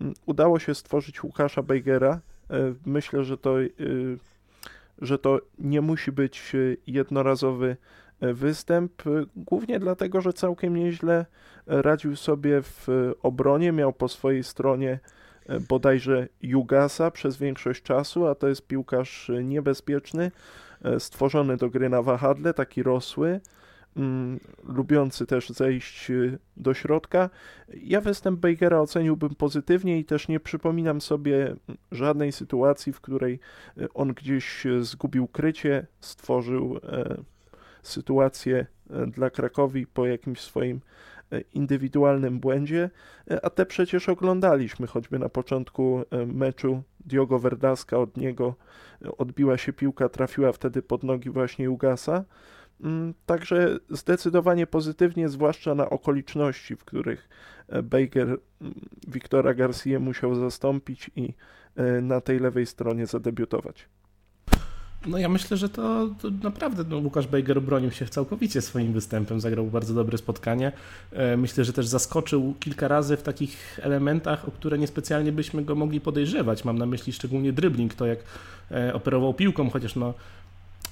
Mm, 0.00 0.14
udało 0.26 0.58
się 0.58 0.74
stworzyć 0.74 1.22
Łukasza 1.24 1.62
Bejgera. 1.62 2.20
Myślę, 2.86 3.24
że 3.24 3.38
to, 3.38 3.54
że 4.98 5.18
to 5.18 5.40
nie 5.58 5.80
musi 5.80 6.12
być 6.12 6.52
jednorazowy 6.86 7.76
występ, 8.20 9.02
głównie 9.36 9.78
dlatego, 9.78 10.20
że 10.20 10.32
całkiem 10.32 10.76
nieźle 10.76 11.26
radził 11.68 12.16
sobie 12.16 12.62
w 12.62 12.86
obronie, 13.22 13.72
miał 13.72 13.92
po 13.92 14.08
swojej 14.08 14.44
stronie 14.44 14.98
e, 15.46 15.60
bodajże 15.60 16.28
Jugasa 16.42 17.10
przez 17.10 17.36
większość 17.36 17.82
czasu, 17.82 18.26
a 18.26 18.34
to 18.34 18.48
jest 18.48 18.66
piłkarz 18.66 19.30
niebezpieczny, 19.44 20.30
e, 20.84 21.00
stworzony 21.00 21.56
do 21.56 21.70
gry 21.70 21.88
na 21.88 22.02
wahadle, 22.02 22.54
taki 22.54 22.82
rosły, 22.82 23.40
mm, 23.98 24.40
lubiący 24.64 25.26
też 25.26 25.48
zejść 25.48 26.10
e, 26.10 26.38
do 26.56 26.74
środka. 26.74 27.30
Ja 27.82 28.00
występ 28.00 28.40
Bakera 28.40 28.80
oceniłbym 28.80 29.34
pozytywnie 29.34 29.98
i 29.98 30.04
też 30.04 30.28
nie 30.28 30.40
przypominam 30.40 31.00
sobie 31.00 31.56
żadnej 31.92 32.32
sytuacji, 32.32 32.92
w 32.92 33.00
której 33.00 33.40
on 33.94 34.14
gdzieś 34.14 34.66
zgubił 34.80 35.28
krycie, 35.28 35.86
stworzył 36.00 36.80
sytuację 37.88 38.66
e, 38.90 39.06
dla 39.06 39.30
Krakowi 39.30 39.86
po 39.86 40.06
jakimś 40.06 40.40
swoim 40.40 40.80
e, 41.32 41.40
indywidualnym 41.40 42.40
błędzie, 42.40 42.90
e, 43.30 43.44
a 43.44 43.50
te 43.50 43.66
przecież 43.66 44.08
oglądaliśmy, 44.08 44.86
choćby 44.86 45.18
na 45.18 45.28
początku 45.28 46.02
meczu 46.26 46.82
Diogo 47.00 47.38
Verdaska 47.38 47.98
od 47.98 48.16
niego 48.16 48.54
odbiła 49.18 49.58
się 49.58 49.72
piłka, 49.72 50.08
trafiła 50.08 50.52
wtedy 50.52 50.82
pod 50.82 51.02
nogi 51.02 51.30
właśnie 51.30 51.70
Ugasa. 51.70 52.24
Mm, 52.84 53.14
także 53.26 53.78
zdecydowanie 53.90 54.66
pozytywnie, 54.66 55.28
zwłaszcza 55.28 55.74
na 55.74 55.90
okoliczności, 55.90 56.76
w 56.76 56.84
których 56.84 57.28
Baker 57.82 58.28
mm, 58.28 58.74
Wiktora 59.08 59.54
Garcia 59.54 60.00
musiał 60.00 60.34
zastąpić 60.34 61.10
i 61.16 61.34
na 62.02 62.20
tej 62.20 62.38
lewej 62.40 62.66
stronie 62.66 63.06
zadebiutować. 63.06 63.88
No 65.06 65.18
ja 65.18 65.28
myślę, 65.28 65.56
że 65.56 65.68
to, 65.68 66.08
to 66.22 66.30
naprawdę 66.42 66.84
no, 66.88 66.96
Łukasz 66.96 67.26
Bejger 67.26 67.62
bronił 67.62 67.90
się 67.90 68.06
całkowicie 68.06 68.62
swoim 68.62 68.92
występem, 68.92 69.40
zagrał 69.40 69.66
bardzo 69.66 69.94
dobre 69.94 70.18
spotkanie. 70.18 70.72
E, 71.12 71.36
myślę, 71.36 71.64
że 71.64 71.72
też 71.72 71.86
zaskoczył 71.86 72.54
kilka 72.60 72.88
razy 72.88 73.16
w 73.16 73.22
takich 73.22 73.80
elementach, 73.82 74.48
o 74.48 74.50
które 74.50 74.78
niespecjalnie 74.78 75.32
byśmy 75.32 75.64
go 75.64 75.74
mogli 75.74 76.00
podejrzewać. 76.00 76.64
Mam 76.64 76.78
na 76.78 76.86
myśli 76.86 77.12
szczególnie 77.12 77.52
dribbling, 77.52 77.94
to 77.94 78.06
jak 78.06 78.18
e, 78.70 78.94
operował 78.94 79.34
piłką, 79.34 79.70
chociaż 79.70 79.96
no 79.96 80.14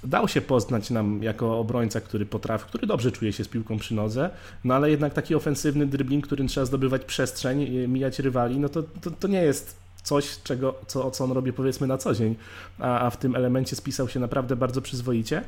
dał 0.04 0.28
się 0.28 0.40
poznać 0.40 0.90
nam 0.90 1.22
jako 1.22 1.58
obrońca, 1.58 2.00
który 2.00 2.26
potrafi, 2.26 2.64
który 2.68 2.86
dobrze 2.86 3.12
czuje 3.12 3.32
się 3.32 3.44
z 3.44 3.48
piłką 3.48 3.78
przy 3.78 3.94
nodze, 3.94 4.30
no 4.64 4.74
ale 4.74 4.90
jednak 4.90 5.14
taki 5.14 5.34
ofensywny 5.34 5.86
dribbling, 5.86 6.26
którym 6.26 6.48
trzeba 6.48 6.66
zdobywać 6.66 7.04
przestrzeń, 7.04 7.88
mijać 7.88 8.18
rywali, 8.18 8.58
no 8.58 8.68
to, 8.68 8.82
to, 8.82 9.10
to 9.10 9.28
nie 9.28 9.42
jest 9.42 9.76
coś, 10.02 10.42
czego, 10.42 10.74
co, 10.86 11.10
co 11.10 11.24
on 11.24 11.32
robi 11.32 11.52
powiedzmy 11.52 11.86
na 11.86 11.98
co 11.98 12.14
dzień, 12.14 12.34
a, 12.78 13.00
a 13.00 13.10
w 13.10 13.16
tym 13.16 13.36
elemencie 13.36 13.76
spisał 13.76 14.08
się 14.08 14.20
naprawdę 14.20 14.56
bardzo 14.56 14.82
przyzwoicie. 14.82 15.42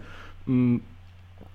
Mm, 0.48 0.80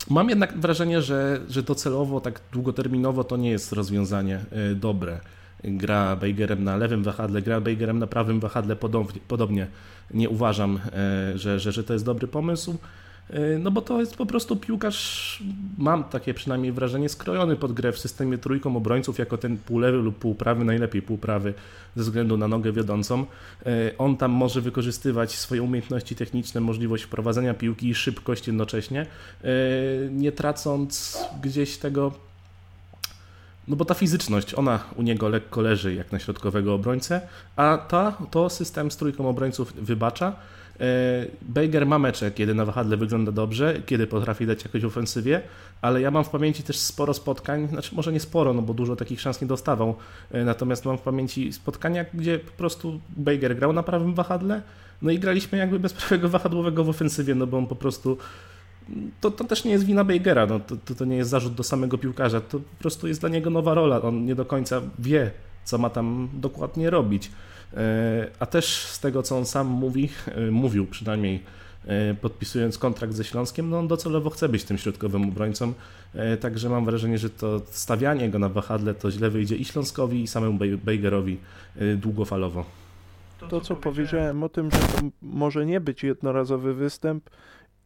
mam 0.10 0.30
jednak 0.30 0.60
wrażenie, 0.60 1.02
że, 1.02 1.40
że 1.50 1.64
docelowo, 1.64 2.22
tak 2.22 2.42
długoterminowo 2.52 3.24
to 3.24 3.38
nie 3.38 3.50
jest 3.50 3.74
rozwiązanie 3.74 4.40
y, 4.72 4.76
dobre. 4.76 5.20
Gra 5.64 6.16
Bejgerem 6.16 6.64
na 6.64 6.78
lewym 6.78 7.04
wahadle, 7.04 7.42
gra 7.42 7.62
Bejgerem 7.62 8.00
na 8.00 8.08
prawym 8.08 8.40
wahadle 8.40 8.76
podobnie. 8.76 9.22
podobnie. 9.28 9.68
Nie 10.12 10.30
uważam, 10.30 10.80
y, 11.34 11.38
że, 11.38 11.60
że, 11.60 11.72
że 11.72 11.84
to 11.84 11.94
jest 11.94 12.06
dobry 12.06 12.28
pomysł. 12.28 12.78
Y, 13.30 13.60
no 13.60 13.72
bo 13.72 13.82
to 13.82 14.00
jest 14.00 14.16
po 14.16 14.26
prostu 14.26 14.56
piłkarz, 14.56 15.44
mam 15.78 16.04
takie 16.04 16.34
przynajmniej 16.34 16.72
wrażenie, 16.72 17.10
skrojony 17.10 17.56
pod 17.56 17.74
grę 17.74 17.92
w 17.92 18.00
systemie 18.00 18.38
trójką 18.38 18.78
obrońców 18.78 19.20
jako 19.20 19.38
ten 19.38 19.58
półlewy 19.58 19.98
lub 19.98 20.18
półprawy, 20.18 20.66
najlepiej 20.66 21.02
półprawy 21.02 21.54
ze 21.96 22.04
względu 22.04 22.38
na 22.38 22.48
nogę 22.48 22.72
wiodącą. 22.72 23.26
Y, 23.68 23.98
on 23.98 24.18
tam 24.18 24.32
może 24.32 24.62
wykorzystywać 24.62 25.36
swoje 25.36 25.64
umiejętności 25.64 26.16
techniczne, 26.16 26.62
możliwość 26.62 27.04
wprowadzenia 27.04 27.54
piłki 27.54 27.90
i 27.90 27.96
szybkość 27.96 28.48
jednocześnie, 28.48 29.06
nie 30.12 30.32
tracąc 30.32 31.18
gdzieś 31.42 31.78
tego 31.78 32.12
no 33.68 33.76
bo 33.76 33.86
ta 33.86 33.94
fizyczność, 33.94 34.54
ona 34.54 34.80
u 34.96 35.02
niego 35.02 35.30
lekko 35.30 35.62
leży 35.62 35.96
jak 35.96 36.12
na 36.12 36.20
środkowego 36.20 36.74
obrońcę, 36.74 37.22
a 37.56 37.78
ta, 37.78 38.18
to 38.32 38.50
system 38.50 38.92
z 38.92 38.98
trójką 38.98 39.30
obrońców 39.30 39.74
wybacza. 39.74 40.36
E, 40.80 41.26
Baker 41.42 41.86
ma 41.86 42.00
mecze, 42.00 42.32
kiedy 42.32 42.54
na 42.54 42.66
wahadle 42.66 42.98
wygląda 42.98 43.32
dobrze, 43.32 43.82
kiedy 43.86 44.08
potrafi 44.08 44.46
dać 44.46 44.64
jakoś 44.64 44.84
ofensywie, 44.84 45.42
ale 45.82 46.02
ja 46.02 46.12
mam 46.12 46.24
w 46.24 46.30
pamięci 46.30 46.64
też 46.64 46.78
sporo 46.78 47.14
spotkań, 47.14 47.68
znaczy 47.68 47.96
może 47.96 48.14
nie 48.14 48.20
sporo, 48.20 48.54
no 48.54 48.62
bo 48.62 48.74
dużo 48.74 48.96
takich 48.96 49.22
szans 49.22 49.42
nie 49.42 49.48
dostawał, 49.48 49.96
e, 50.32 50.44
natomiast 50.44 50.86
mam 50.86 50.98
w 50.98 51.02
pamięci 51.02 51.54
spotkania, 51.54 52.06
gdzie 52.14 52.40
po 52.40 52.52
prostu 52.52 53.00
Baker 53.10 53.56
grał 53.56 53.74
na 53.74 53.84
prawym 53.84 54.14
wahadle, 54.14 54.62
no 55.02 55.12
i 55.12 55.20
graliśmy 55.20 55.58
jakby 55.58 55.80
bez 55.80 55.94
prawego 55.94 56.30
wahadłowego 56.30 56.84
w 56.84 56.90
ofensywie, 56.90 57.36
no 57.36 57.48
bo 57.48 57.58
on 57.58 57.68
po 57.68 57.76
prostu 57.76 58.18
to, 59.22 59.32
to 59.32 59.44
też 59.44 59.66
nie 59.66 59.72
jest 59.72 59.86
wina 59.86 60.04
Bakera, 60.04 60.46
no, 60.46 60.60
to, 60.60 60.76
to, 60.86 60.96
to 60.96 61.06
nie 61.06 61.16
jest 61.16 61.30
zarzut 61.30 61.54
do 61.54 61.64
samego 61.64 61.98
piłkarza, 61.98 62.42
to 62.42 62.60
po 62.60 62.80
prostu 62.80 63.08
jest 63.08 63.20
dla 63.20 63.30
niego 63.30 63.50
nowa 63.50 63.74
rola, 63.74 64.02
on 64.02 64.26
nie 64.26 64.36
do 64.36 64.46
końca 64.46 64.82
wie, 65.00 65.32
co 65.64 65.78
ma 65.78 65.90
tam 65.90 66.30
dokładnie 66.34 66.90
robić. 66.90 67.32
E, 67.78 68.28
a 68.40 68.46
też 68.46 68.78
z 68.78 69.00
tego, 69.00 69.24
co 69.24 69.38
on 69.38 69.46
sam 69.46 69.68
mówi, 69.68 70.10
e, 70.28 70.52
mówił 70.52 70.86
przynajmniej 70.88 71.44
e, 71.86 72.14
podpisując 72.14 72.78
kontrakt 72.78 73.14
ze 73.14 73.24
Śląskiem, 73.24 73.70
no 73.70 73.80
on 73.80 73.88
docelowo 73.88 74.30
chce 74.30 74.50
być 74.50 74.64
tym 74.64 74.78
środkowym 74.78 75.24
obrońcą, 75.24 75.74
także 76.42 76.70
mam 76.70 76.86
wrażenie, 76.86 77.18
że 77.18 77.30
to 77.30 77.62
stawianie 77.66 78.30
go 78.30 78.40
na 78.40 78.50
wahadle 78.50 78.94
to 78.94 79.12
źle 79.12 79.30
wyjdzie 79.30 79.56
i 79.56 79.66
Śląskowi 79.66 80.24
i 80.24 80.28
samemu 80.28 80.60
Bejgerowi 80.84 81.38
długofalowo. 81.98 82.66
To, 83.50 83.62
co 83.62 83.76
powiedziałem 83.76 84.44
o 84.44 84.50
tym, 84.50 84.72
że 84.72 84.78
to 84.78 85.02
może 85.22 85.66
nie 85.66 85.82
być 85.82 86.04
jednorazowy 86.04 86.74
występ, 86.74 87.30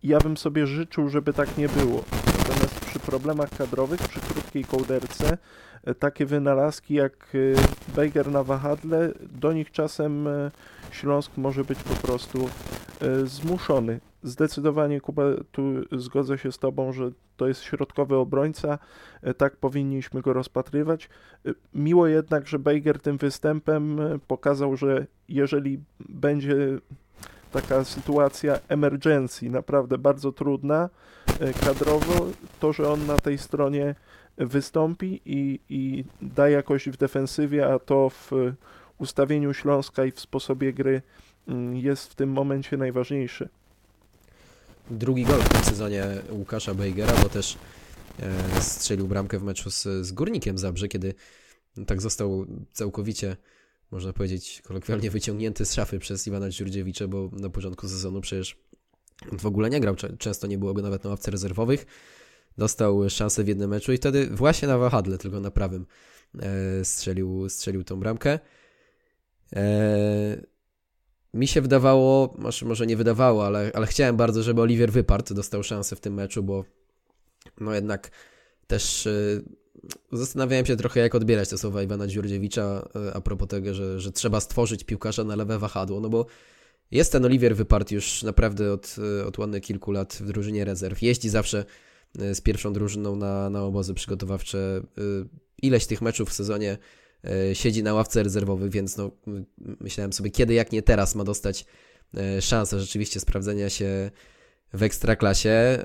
ja 0.04 0.20
bym 0.20 0.38
sobie 0.38 0.68
życzył, 0.68 1.10
żeby 1.10 1.34
tak 1.34 1.58
nie 1.58 1.70
było. 1.70 2.04
Natomiast 2.26 2.80
przy 2.80 3.00
problemach 3.00 3.50
kadrowych, 3.50 4.00
przy 4.00 4.20
krótkiej 4.20 4.64
kołderce, 4.64 5.38
e, 5.84 5.96
takie 5.96 6.26
wynalazki 6.26 6.94
jak 6.94 7.14
e, 7.36 7.94
Bejger 7.96 8.32
na 8.32 8.44
wahadle, 8.44 9.12
do 9.32 9.54
nich 9.54 9.72
czasem 9.72 10.28
e, 10.28 10.52
Śląsk 10.92 11.32
może 11.38 11.64
być 11.64 11.80
po 11.84 12.08
prostu 12.08 12.50
zmuszony. 13.24 14.00
Zdecydowanie, 14.24 15.02
Kuba, 15.02 15.24
tu 15.52 15.64
zgodzę 15.92 16.38
się 16.38 16.52
z 16.52 16.58
Tobą, 16.60 16.94
że 16.94 17.12
to 17.38 17.48
jest 17.48 17.62
środkowy 17.62 18.16
obrońca, 18.16 18.80
tak 19.38 19.56
powinniśmy 19.56 20.22
go 20.22 20.34
rozpatrywać. 20.34 21.10
Miło 21.74 22.08
jednak, 22.08 22.48
że 22.48 22.60
Bejger 22.60 23.00
tym 23.00 23.18
występem 23.18 24.00
pokazał, 24.28 24.76
że 24.76 25.06
jeżeli 25.30 25.80
będzie 26.10 26.56
taka 27.52 27.84
sytuacja 27.84 28.60
emergencji, 28.68 29.50
naprawdę 29.50 29.98
bardzo 29.98 30.32
trudna 30.32 30.90
e, 31.40 31.54
kadrowo, 31.54 32.28
to, 32.60 32.74
że 32.74 32.90
on 32.90 33.06
na 33.06 33.18
tej 33.18 33.38
stronie 33.38 33.96
wystąpi 34.38 35.22
i, 35.26 35.60
i 35.70 36.04
da 36.22 36.50
jakoś 36.50 36.90
w 36.90 36.98
defensywie, 36.98 37.74
a 37.74 37.80
to 37.80 38.10
w 38.10 38.32
ustawieniu 38.98 39.54
Śląska 39.54 40.06
i 40.06 40.12
w 40.12 40.20
sposobie 40.20 40.74
gry 40.74 41.02
mm, 41.48 41.76
jest 41.76 42.12
w 42.12 42.16
tym 42.16 42.30
momencie 42.30 42.78
najważniejszy. 42.78 43.50
Drugi 44.92 45.24
gol 45.24 45.40
w 45.40 45.50
tym 45.50 45.64
sezonie 45.64 46.06
Łukasza 46.30 46.74
Bejgera, 46.74 47.14
bo 47.24 47.30
też 47.30 47.58
e, 48.20 48.62
strzelił 48.62 49.08
bramkę 49.08 49.40
w 49.40 49.44
meczu 49.44 49.72
z, 49.72 49.84
z 49.84 50.12
Górnikiem 50.12 50.58
Zabrze, 50.58 50.88
kiedy 50.88 51.14
tak 51.88 52.02
został 52.02 52.46
całkowicie 52.74 53.38
można 53.92 54.14
powiedzieć, 54.14 54.62
kolokwialnie 54.66 55.12
wyciągnięty 55.12 55.66
z 55.66 55.74
szafy 55.74 56.00
przez 56.00 56.28
Iwana 56.28 56.50
Dziurdziewicza, 56.50 57.08
bo 57.08 57.30
na 57.34 57.50
początku 57.50 57.88
sezonu 57.88 58.22
przecież 58.22 58.58
w 59.32 59.46
ogóle 59.46 59.70
nie 59.70 59.80
grał, 59.80 59.96
często 60.20 60.48
nie 60.48 60.58
było 60.58 60.74
go 60.74 60.82
nawet 60.82 61.04
na 61.04 61.10
ławce 61.10 61.32
rezerwowych. 61.32 61.86
Dostał 62.58 63.10
szansę 63.10 63.44
w 63.44 63.48
jednym 63.48 63.70
meczu 63.70 63.94
i 63.94 63.98
wtedy 63.98 64.28
właśnie 64.28 64.68
na 64.68 64.78
wahadle, 64.78 65.18
tylko 65.18 65.40
na 65.40 65.52
prawym 65.52 65.86
e, 66.40 66.86
strzelił, 66.86 67.50
strzelił 67.50 67.84
tą 67.84 68.00
bramkę. 68.00 68.40
E, 69.56 70.42
mi 71.34 71.48
się 71.48 71.62
wydawało, 71.62 72.38
może, 72.66 72.88
nie 72.88 72.98
wydawało, 72.98 73.46
ale, 73.46 73.72
ale 73.74 73.88
chciałem 73.88 74.18
bardzo, 74.18 74.44
żeby 74.44 74.62
Oliwier 74.62 74.92
Wypart 74.92 75.34
dostał 75.34 75.64
szansę 75.64 75.96
w 75.96 76.00
tym 76.00 76.14
meczu, 76.14 76.44
bo 76.44 76.66
no 77.60 77.74
jednak 77.74 78.12
też 78.68 79.08
e, 79.08 79.12
Zastanawiałem 80.12 80.66
się 80.66 80.76
trochę, 80.76 81.00
jak 81.00 81.16
odbierać 81.16 81.50
te 81.50 81.58
słowa 81.58 81.84
Iwana 81.84 82.08
Dziurdziewicza 82.08 82.90
e, 82.96 83.14
a 83.14 83.22
propos 83.22 83.48
tego, 83.48 83.74
że, 83.74 84.00
że 84.00 84.12
trzeba 84.12 84.40
stworzyć 84.40 84.84
piłkarza 84.84 85.24
na 85.24 85.36
lewe 85.36 85.60
wahadło, 85.60 86.00
no 86.00 86.10
bo 86.10 86.26
Jest 86.92 87.12
ten 87.12 87.26
Oliwier 87.26 87.56
Wypart 87.56 87.92
już 87.92 88.24
naprawdę 88.24 88.74
od, 88.74 88.96
od 89.28 89.38
ładnych 89.38 89.64
kilku 89.64 89.92
lat 89.92 90.14
w 90.22 90.28
drużynie 90.28 90.66
rezerw. 90.66 91.02
Jeździ 91.02 91.30
zawsze 91.30 91.66
z 92.16 92.42
pierwszą 92.42 92.74
drużyną 92.74 93.16
na, 93.16 93.50
na 93.50 93.64
obozy 93.64 93.94
przygotowawcze. 93.94 94.82
Ileś 95.62 95.86
tych 95.86 96.02
meczów 96.02 96.30
w 96.30 96.34
sezonie 96.34 96.78
siedzi 97.54 97.84
na 97.84 97.94
ławce 97.94 98.24
rezerwowych, 98.24 98.72
więc 98.72 98.98
no, 98.98 99.12
myślałem 99.58 100.14
sobie, 100.14 100.30
kiedy 100.30 100.54
jak 100.54 100.72
nie 100.72 100.82
teraz 100.82 101.16
ma 101.16 101.24
dostać 101.24 101.66
szansę 102.42 102.80
rzeczywiście 102.80 103.20
sprawdzenia 103.20 103.70
się 103.70 104.12
w 104.74 104.84
ekstraklasie. 104.84 105.80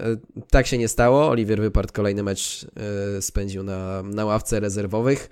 Tak 0.50 0.66
się 0.66 0.78
nie 0.78 0.88
stało. 0.88 1.28
Oliwier 1.28 1.60
Wypart 1.60 1.92
kolejny 1.92 2.22
mecz 2.22 2.66
spędził 3.20 3.62
na, 3.62 4.02
na 4.02 4.24
ławce 4.24 4.60
rezerwowych. 4.60 5.28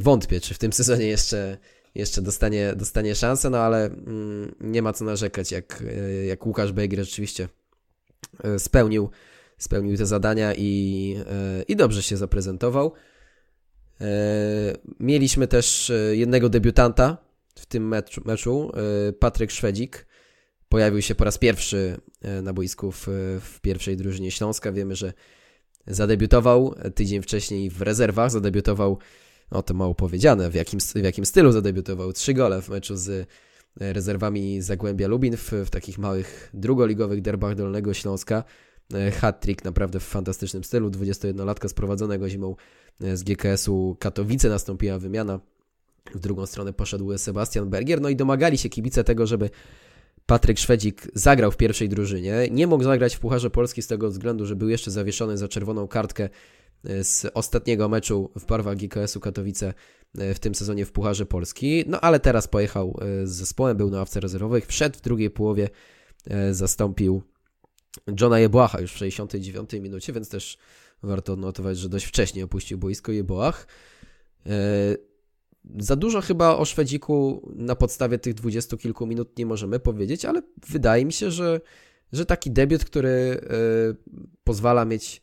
Wątpię, 0.00 0.40
czy 0.40 0.54
w 0.54 0.58
tym 0.58 0.72
sezonie 0.72 1.06
jeszcze 1.06 1.58
jeszcze 1.94 2.22
dostanie, 2.22 2.74
dostanie 2.76 3.14
szansę, 3.14 3.50
no 3.50 3.58
ale 3.58 3.84
mm, 3.86 4.54
nie 4.60 4.82
ma 4.82 4.92
co 4.92 5.04
narzekać, 5.04 5.52
jak, 5.52 5.82
e, 5.82 6.26
jak 6.26 6.46
Łukasz 6.46 6.72
Bejgr 6.72 6.96
rzeczywiście 6.96 7.48
e, 8.44 8.58
spełnił, 8.58 9.10
spełnił 9.58 9.96
te 9.96 10.06
zadania 10.06 10.54
i, 10.54 11.16
e, 11.30 11.62
i 11.62 11.76
dobrze 11.76 12.02
się 12.02 12.16
zaprezentował. 12.16 12.92
Mieliśmy 15.00 15.48
też 15.48 15.92
jednego 16.12 16.48
debiutanta 16.48 17.16
w 17.54 17.66
tym 17.66 17.88
meczu, 17.88 18.22
meczu 18.24 18.72
Patryk 19.18 19.50
Szwedzik. 19.50 20.06
Pojawił 20.70 21.02
się 21.02 21.14
po 21.14 21.24
raz 21.24 21.38
pierwszy 21.38 22.00
na 22.42 22.52
boisku 22.52 22.92
w, 22.92 23.06
w 23.40 23.60
pierwszej 23.60 23.96
drużynie 23.96 24.30
Śląska. 24.30 24.72
Wiemy, 24.72 24.96
że 24.96 25.12
zadebiutował 25.86 26.74
tydzień 26.94 27.22
wcześniej 27.22 27.70
w 27.70 27.82
rezerwach, 27.82 28.30
zadebiutował 28.30 28.98
o 29.50 29.62
tym 29.62 29.76
mało 29.76 29.94
powiedziane, 29.94 30.50
w 30.50 30.54
jakim, 30.54 30.80
w 30.80 31.04
jakim 31.04 31.26
stylu 31.26 31.52
zadebiutował. 31.52 32.12
Trzy 32.12 32.34
gole 32.34 32.62
w 32.62 32.68
meczu 32.68 32.96
z 32.96 33.08
e, 33.80 33.92
rezerwami 33.92 34.62
Zagłębia 34.62 35.08
Lubin 35.08 35.36
w, 35.36 35.52
w 35.52 35.70
takich 35.70 35.98
małych 35.98 36.50
drugoligowych 36.54 37.20
derbach 37.20 37.54
Dolnego 37.54 37.94
Śląska. 37.94 38.44
E, 38.94 39.10
hat-trick 39.10 39.64
naprawdę 39.64 40.00
w 40.00 40.04
fantastycznym 40.04 40.64
stylu. 40.64 40.90
21-latka 40.90 41.68
sprowadzonego 41.68 42.28
zimą 42.28 42.56
e, 43.00 43.16
z 43.16 43.22
GKS-u 43.22 43.96
Katowice 44.00 44.48
nastąpiła 44.48 44.98
wymiana. 44.98 45.40
W 46.14 46.18
drugą 46.18 46.46
stronę 46.46 46.72
poszedł 46.72 47.18
Sebastian 47.18 47.70
Bergier. 47.70 48.00
No 48.00 48.08
i 48.08 48.16
domagali 48.16 48.58
się 48.58 48.68
kibice 48.68 49.04
tego, 49.04 49.26
żeby 49.26 49.50
Patryk 50.30 50.58
Szwedzik 50.58 51.08
zagrał 51.14 51.50
w 51.50 51.56
pierwszej 51.56 51.88
drużynie. 51.88 52.48
Nie 52.50 52.66
mógł 52.66 52.84
zagrać 52.84 53.16
w 53.16 53.20
Pucharze 53.20 53.50
Polski 53.50 53.82
z 53.82 53.86
tego 53.86 54.08
względu, 54.10 54.46
że 54.46 54.56
był 54.56 54.68
jeszcze 54.68 54.90
zawieszony 54.90 55.38
za 55.38 55.48
czerwoną 55.48 55.88
kartkę 55.88 56.28
z 56.84 57.26
ostatniego 57.34 57.88
meczu 57.88 58.30
w 58.36 58.46
barwach 58.46 58.76
GKS-u 58.76 59.20
Katowice 59.20 59.74
e, 60.18 60.34
w 60.34 60.38
tym 60.38 60.54
sezonie 60.54 60.86
w 60.86 60.92
Pucharze 60.92 61.26
Polski. 61.26 61.84
No 61.86 62.00
ale 62.00 62.20
teraz 62.20 62.48
pojechał 62.48 62.98
e, 63.00 63.26
z 63.26 63.30
zespołem, 63.30 63.76
był 63.76 63.90
na 63.90 63.98
ławce 63.98 64.20
rezerwowych, 64.20 64.66
wszedł 64.66 64.98
w 64.98 65.00
drugiej 65.00 65.30
połowie, 65.30 65.68
e, 66.26 66.54
zastąpił 66.54 67.22
Johna 68.20 68.38
Jebłacha 68.38 68.80
już 68.80 68.92
w 68.92 68.96
69 68.96 69.72
minucie, 69.72 70.12
więc 70.12 70.28
też 70.28 70.58
warto 71.02 71.32
odnotować, 71.32 71.78
że 71.78 71.88
dość 71.88 72.06
wcześnie 72.06 72.44
opuścił 72.44 72.78
boisko 72.78 73.12
Jeboach. 73.12 73.66
Za 75.78 75.96
dużo 75.96 76.20
chyba 76.20 76.56
o 76.56 76.64
Szwedziku 76.64 77.48
na 77.56 77.76
podstawie 77.76 78.18
tych 78.18 78.34
dwudziestu 78.34 78.76
kilku 78.76 79.06
minut 79.06 79.38
nie 79.38 79.46
możemy 79.46 79.80
powiedzieć, 79.80 80.24
ale 80.24 80.42
wydaje 80.68 81.04
mi 81.04 81.12
się, 81.12 81.30
że, 81.30 81.60
że 82.12 82.26
taki 82.26 82.50
debiut, 82.50 82.84
który 82.84 83.40
pozwala 84.44 84.84
mieć 84.84 85.22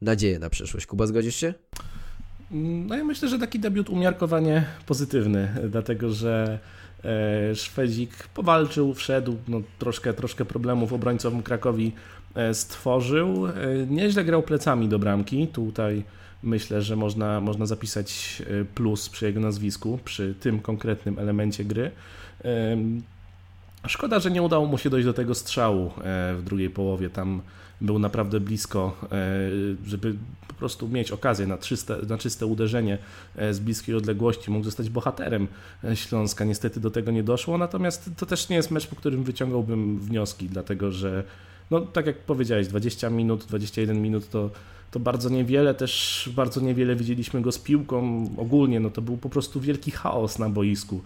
nadzieję 0.00 0.38
na 0.38 0.50
przyszłość. 0.50 0.86
Kuba, 0.86 1.06
zgodzisz 1.06 1.36
się? 1.36 1.54
No 2.50 2.96
ja 2.96 3.04
myślę, 3.04 3.28
że 3.28 3.38
taki 3.38 3.58
debiut 3.58 3.90
umiarkowanie 3.90 4.64
pozytywny, 4.86 5.54
dlatego 5.68 6.10
że 6.10 6.58
e, 7.04 7.54
Szwedzik 7.54 8.28
powalczył, 8.34 8.94
wszedł, 8.94 9.36
no, 9.48 9.62
troszkę, 9.78 10.14
troszkę 10.14 10.44
problemów 10.44 10.92
obrońcom 10.92 11.42
Krakowi 11.42 11.92
e, 12.34 12.54
stworzył. 12.54 13.46
E, 13.46 13.52
nieźle 13.88 14.24
grał 14.24 14.42
plecami 14.42 14.88
do 14.88 14.98
bramki. 14.98 15.48
Tutaj 15.48 16.04
myślę, 16.42 16.82
że 16.82 16.96
można, 16.96 17.40
można 17.40 17.66
zapisać 17.66 18.42
plus 18.74 19.08
przy 19.08 19.26
jego 19.26 19.40
nazwisku, 19.40 19.98
przy 20.04 20.34
tym 20.40 20.60
konkretnym 20.60 21.18
elemencie 21.18 21.64
gry. 21.64 21.90
Szkoda, 23.86 24.20
że 24.20 24.30
nie 24.30 24.42
udało 24.42 24.66
mu 24.66 24.78
się 24.78 24.90
dojść 24.90 25.06
do 25.06 25.12
tego 25.12 25.34
strzału 25.34 25.90
w 26.36 26.40
drugiej 26.44 26.70
połowie. 26.70 27.10
Tam 27.10 27.42
był 27.80 27.98
naprawdę 27.98 28.40
blisko, 28.40 28.96
e, 29.12 29.86
żeby 29.86 30.14
po 30.48 30.54
prostu 30.54 30.88
mieć 30.88 31.10
okazję 31.10 31.46
na 31.46 31.58
czyste, 31.58 31.96
na 32.08 32.18
czyste 32.18 32.46
uderzenie 32.46 32.98
e, 33.36 33.54
z 33.54 33.60
bliskiej 33.60 33.94
odległości. 33.94 34.50
Mógł 34.50 34.64
zostać 34.64 34.90
bohaterem 34.90 35.48
e, 35.84 35.96
Śląska. 35.96 36.44
Niestety 36.44 36.80
do 36.80 36.90
tego 36.90 37.10
nie 37.10 37.22
doszło, 37.22 37.58
natomiast 37.58 38.10
to 38.16 38.26
też 38.26 38.48
nie 38.48 38.56
jest 38.56 38.70
mecz, 38.70 38.86
po 38.86 38.96
którym 38.96 39.24
wyciągałbym 39.24 39.98
wnioski, 39.98 40.48
dlatego 40.48 40.92
że, 40.92 41.24
no 41.70 41.80
tak 41.80 42.06
jak 42.06 42.18
powiedziałeś, 42.18 42.68
20 42.68 43.10
minut, 43.10 43.44
21 43.44 44.02
minut 44.02 44.30
to 44.30 44.50
to 44.90 45.00
bardzo 45.00 45.28
niewiele, 45.28 45.74
też 45.74 46.28
bardzo 46.36 46.60
niewiele 46.60 46.96
widzieliśmy 46.96 47.40
go 47.40 47.52
z 47.52 47.58
piłką 47.58 48.30
ogólnie, 48.36 48.80
no 48.80 48.90
to 48.90 49.02
był 49.02 49.16
po 49.16 49.28
prostu 49.28 49.60
wielki 49.60 49.90
chaos 49.90 50.38
na 50.38 50.48
boisku 50.48 51.00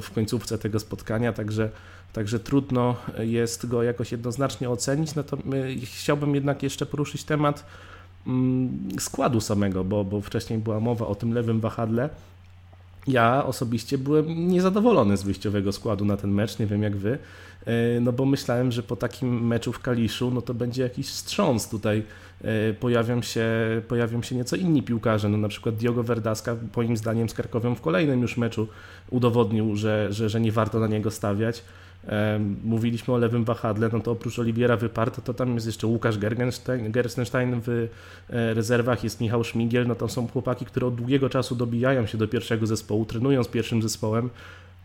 w 0.00 0.10
końcówce 0.14 0.58
tego 0.58 0.80
spotkania, 0.80 1.32
także 1.32 1.70
Także 2.14 2.40
trudno 2.40 2.96
jest 3.18 3.66
go 3.66 3.82
jakoś 3.82 4.12
jednoznacznie 4.12 4.70
ocenić. 4.70 5.14
Natomiast 5.14 5.46
chciałbym 5.84 6.34
jednak 6.34 6.62
jeszcze 6.62 6.86
poruszyć 6.86 7.24
temat 7.24 7.66
mm, 8.26 8.88
składu 8.98 9.40
samego, 9.40 9.84
bo, 9.84 10.04
bo 10.04 10.20
wcześniej 10.20 10.58
była 10.58 10.80
mowa 10.80 11.06
o 11.06 11.14
tym 11.14 11.34
lewym 11.34 11.60
wahadle. 11.60 12.10
Ja 13.06 13.46
osobiście 13.46 13.98
byłem 13.98 14.48
niezadowolony 14.48 15.16
z 15.16 15.22
wyjściowego 15.22 15.72
składu 15.72 16.04
na 16.04 16.16
ten 16.16 16.30
mecz, 16.30 16.58
nie 16.58 16.66
wiem 16.66 16.82
jak 16.82 16.96
wy, 16.96 17.18
e, 17.66 18.00
no 18.00 18.12
bo 18.12 18.24
myślałem, 18.24 18.72
że 18.72 18.82
po 18.82 18.96
takim 18.96 19.46
meczu 19.46 19.72
w 19.72 19.80
Kaliszu, 19.80 20.30
no 20.30 20.42
to 20.42 20.54
będzie 20.54 20.82
jakiś 20.82 21.06
wstrząs 21.08 21.68
tutaj, 21.68 22.02
e, 22.44 22.74
pojawią 22.74 23.22
się, 23.22 23.46
pojawią 23.88 24.22
się 24.22 24.36
nieco 24.36 24.56
inni 24.56 24.82
piłkarze, 24.82 25.28
no 25.28 25.38
na 25.38 25.48
przykład 25.48 25.76
Diogo 25.76 26.02
Verdaska, 26.02 26.56
moim 26.76 26.96
zdaniem 26.96 27.28
z 27.28 27.34
Krakowią 27.34 27.74
w 27.74 27.80
kolejnym 27.80 28.20
już 28.20 28.36
meczu 28.36 28.68
udowodnił, 29.10 29.76
że, 29.76 30.08
że, 30.10 30.28
że 30.28 30.40
nie 30.40 30.52
warto 30.52 30.80
na 30.80 30.86
niego 30.86 31.10
stawiać, 31.10 31.62
Mówiliśmy 32.64 33.14
o 33.14 33.18
lewym 33.18 33.44
wahadle, 33.44 33.90
no 33.92 34.00
to 34.00 34.10
oprócz 34.10 34.38
Oliwiera 34.38 34.76
Wyparta, 34.76 35.22
to 35.22 35.34
tam 35.34 35.54
jest 35.54 35.66
jeszcze 35.66 35.86
Łukasz 35.86 36.18
Gerstenstein 36.88 37.60
w 37.60 37.68
e, 37.68 38.54
rezerwach, 38.54 39.04
jest 39.04 39.20
Michał 39.20 39.44
Szmigiel, 39.44 39.86
no 39.86 39.94
to 39.94 40.08
są 40.08 40.28
chłopaki, 40.28 40.64
które 40.64 40.86
od 40.86 40.94
długiego 40.94 41.30
czasu 41.30 41.56
dobijają 41.56 42.06
się 42.06 42.18
do 42.18 42.28
pierwszego 42.28 42.66
zespołu, 42.66 43.04
trenują 43.04 43.44
z 43.44 43.48
pierwszym 43.48 43.82
zespołem, 43.82 44.30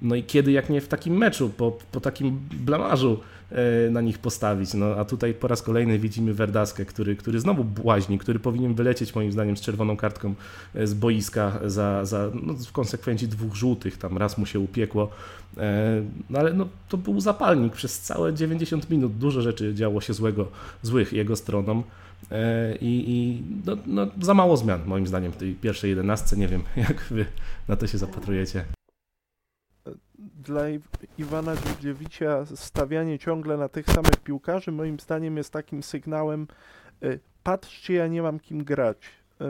no 0.02 0.16
i 0.16 0.24
kiedy 0.24 0.52
jak 0.52 0.70
nie 0.70 0.82
w 0.82 0.88
takim 0.88 1.18
meczu, 1.18 1.50
po, 1.50 1.78
po 1.92 2.00
takim 2.00 2.40
blamarzu 2.52 3.20
e, 3.52 3.90
na 3.90 4.02
nich 4.02 4.20
postawić. 4.20 4.74
No, 4.74 4.86
a 4.86 5.06
tutaj 5.06 5.34
po 5.34 5.48
raz 5.48 5.62
kolejny 5.62 6.00
widzimy 6.00 6.34
Werdaskę, 6.34 6.86
który, 6.86 7.16
który 7.16 7.40
znowu 7.40 7.64
błaźni, 7.64 8.18
który 8.18 8.40
powinien 8.40 8.74
wylecieć 8.74 9.16
moim 9.16 9.32
zdaniem 9.32 9.58
z 9.58 9.62
czerwoną 9.62 9.98
kartką 9.98 10.34
e, 10.76 10.88
z 10.88 10.94
boiska 10.94 11.60
za, 11.66 12.06
za 12.06 12.32
no, 12.44 12.54
w 12.54 12.72
konsekwencji 12.72 13.28
dwóch 13.28 13.56
żółtych, 13.56 13.98
tam 13.98 14.18
raz 14.18 14.38
mu 14.38 14.46
się 14.46 14.60
upiekło. 14.60 15.10
E, 15.58 16.04
no 16.30 16.40
ale 16.40 16.54
no, 16.54 16.68
to 16.90 16.98
był 16.98 17.20
zapalnik 17.20 17.74
przez 17.74 18.00
całe 18.00 18.34
90 18.34 18.90
minut. 18.90 19.18
Dużo 19.18 19.42
rzeczy 19.42 19.74
działo 19.74 20.02
się 20.02 20.14
złego, 20.14 20.48
złych 20.82 21.14
jego 21.14 21.36
stroną. 21.36 21.84
I, 22.82 23.04
i 23.08 23.44
no, 23.66 23.78
no, 23.86 24.08
za 24.22 24.34
mało 24.34 24.58
zmian 24.58 24.82
moim 24.86 25.08
zdaniem 25.08 25.32
w 25.32 25.38
tej 25.38 25.54
pierwszej 25.54 25.90
jedenastce. 25.90 26.38
Nie 26.38 26.48
wiem, 26.48 26.64
jak 26.90 27.02
wy 27.02 27.26
na 27.68 27.76
to 27.76 27.88
się 27.88 27.98
zapatrujecie 27.98 28.79
dla 30.44 30.62
Iwana 31.18 31.56
Dziurdziewicza 31.56 32.46
stawianie 32.46 33.20
ciągle 33.20 33.58
na 33.58 33.70
tych 33.70 33.86
samych 33.86 34.16
piłkarzy 34.24 34.72
moim 34.72 35.00
zdaniem 35.00 35.38
jest 35.38 35.54
takim 35.54 35.84
sygnałem 35.84 36.48
y, 37.04 37.20
patrzcie, 37.44 37.94
ja 37.94 38.08
nie 38.08 38.22
mam 38.22 38.40
kim 38.40 38.64
grać. 38.64 38.98
Y, 39.42 39.46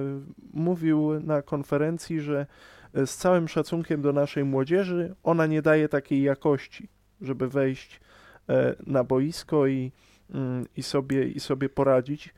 mówił 0.53 1.19
na 1.19 1.41
konferencji, 1.41 2.21
że 2.21 2.45
y, 2.97 3.07
z 3.07 3.17
całym 3.17 3.47
szacunkiem 3.47 4.01
do 4.01 4.13
naszej 4.13 4.43
młodzieży, 4.43 5.15
ona 5.23 5.45
nie 5.45 5.61
daje 5.61 5.89
takiej 5.89 6.21
jakości, 6.23 6.89
żeby 7.21 7.49
wejść 7.49 8.01
na 8.87 9.03
boisko 9.03 9.67
i, 9.67 9.91
mm, 10.29 10.65
i, 10.77 10.83
sobie, 10.83 11.27
i 11.27 11.39
sobie 11.39 11.69
poradzić. 11.69 12.33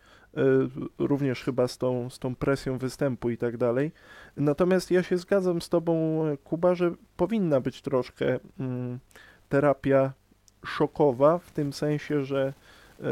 Również 1.00 1.44
chyba 1.44 1.67
z 1.67 1.78
tą, 1.78 2.10
z 2.10 2.20
tą 2.20 2.36
presją 2.36 2.78
występu 2.78 3.30
i 3.30 3.38
tak 3.38 3.58
dalej. 3.58 3.91
Natomiast 4.38 4.91
ja 4.91 5.04
się 5.04 5.17
zgadzam 5.17 5.62
z 5.62 5.70
Tobą, 5.70 6.24
Kuba, 6.44 6.76
że 6.76 6.91
powinna 7.17 7.60
być 7.60 7.82
troszkę 7.82 8.39
mm, 8.60 9.00
terapia 9.50 10.13
szokowa, 10.65 11.38
w 11.38 11.52
tym 11.52 11.74
sensie, 11.74 12.26
że 12.26 12.54
y, 13.00 13.04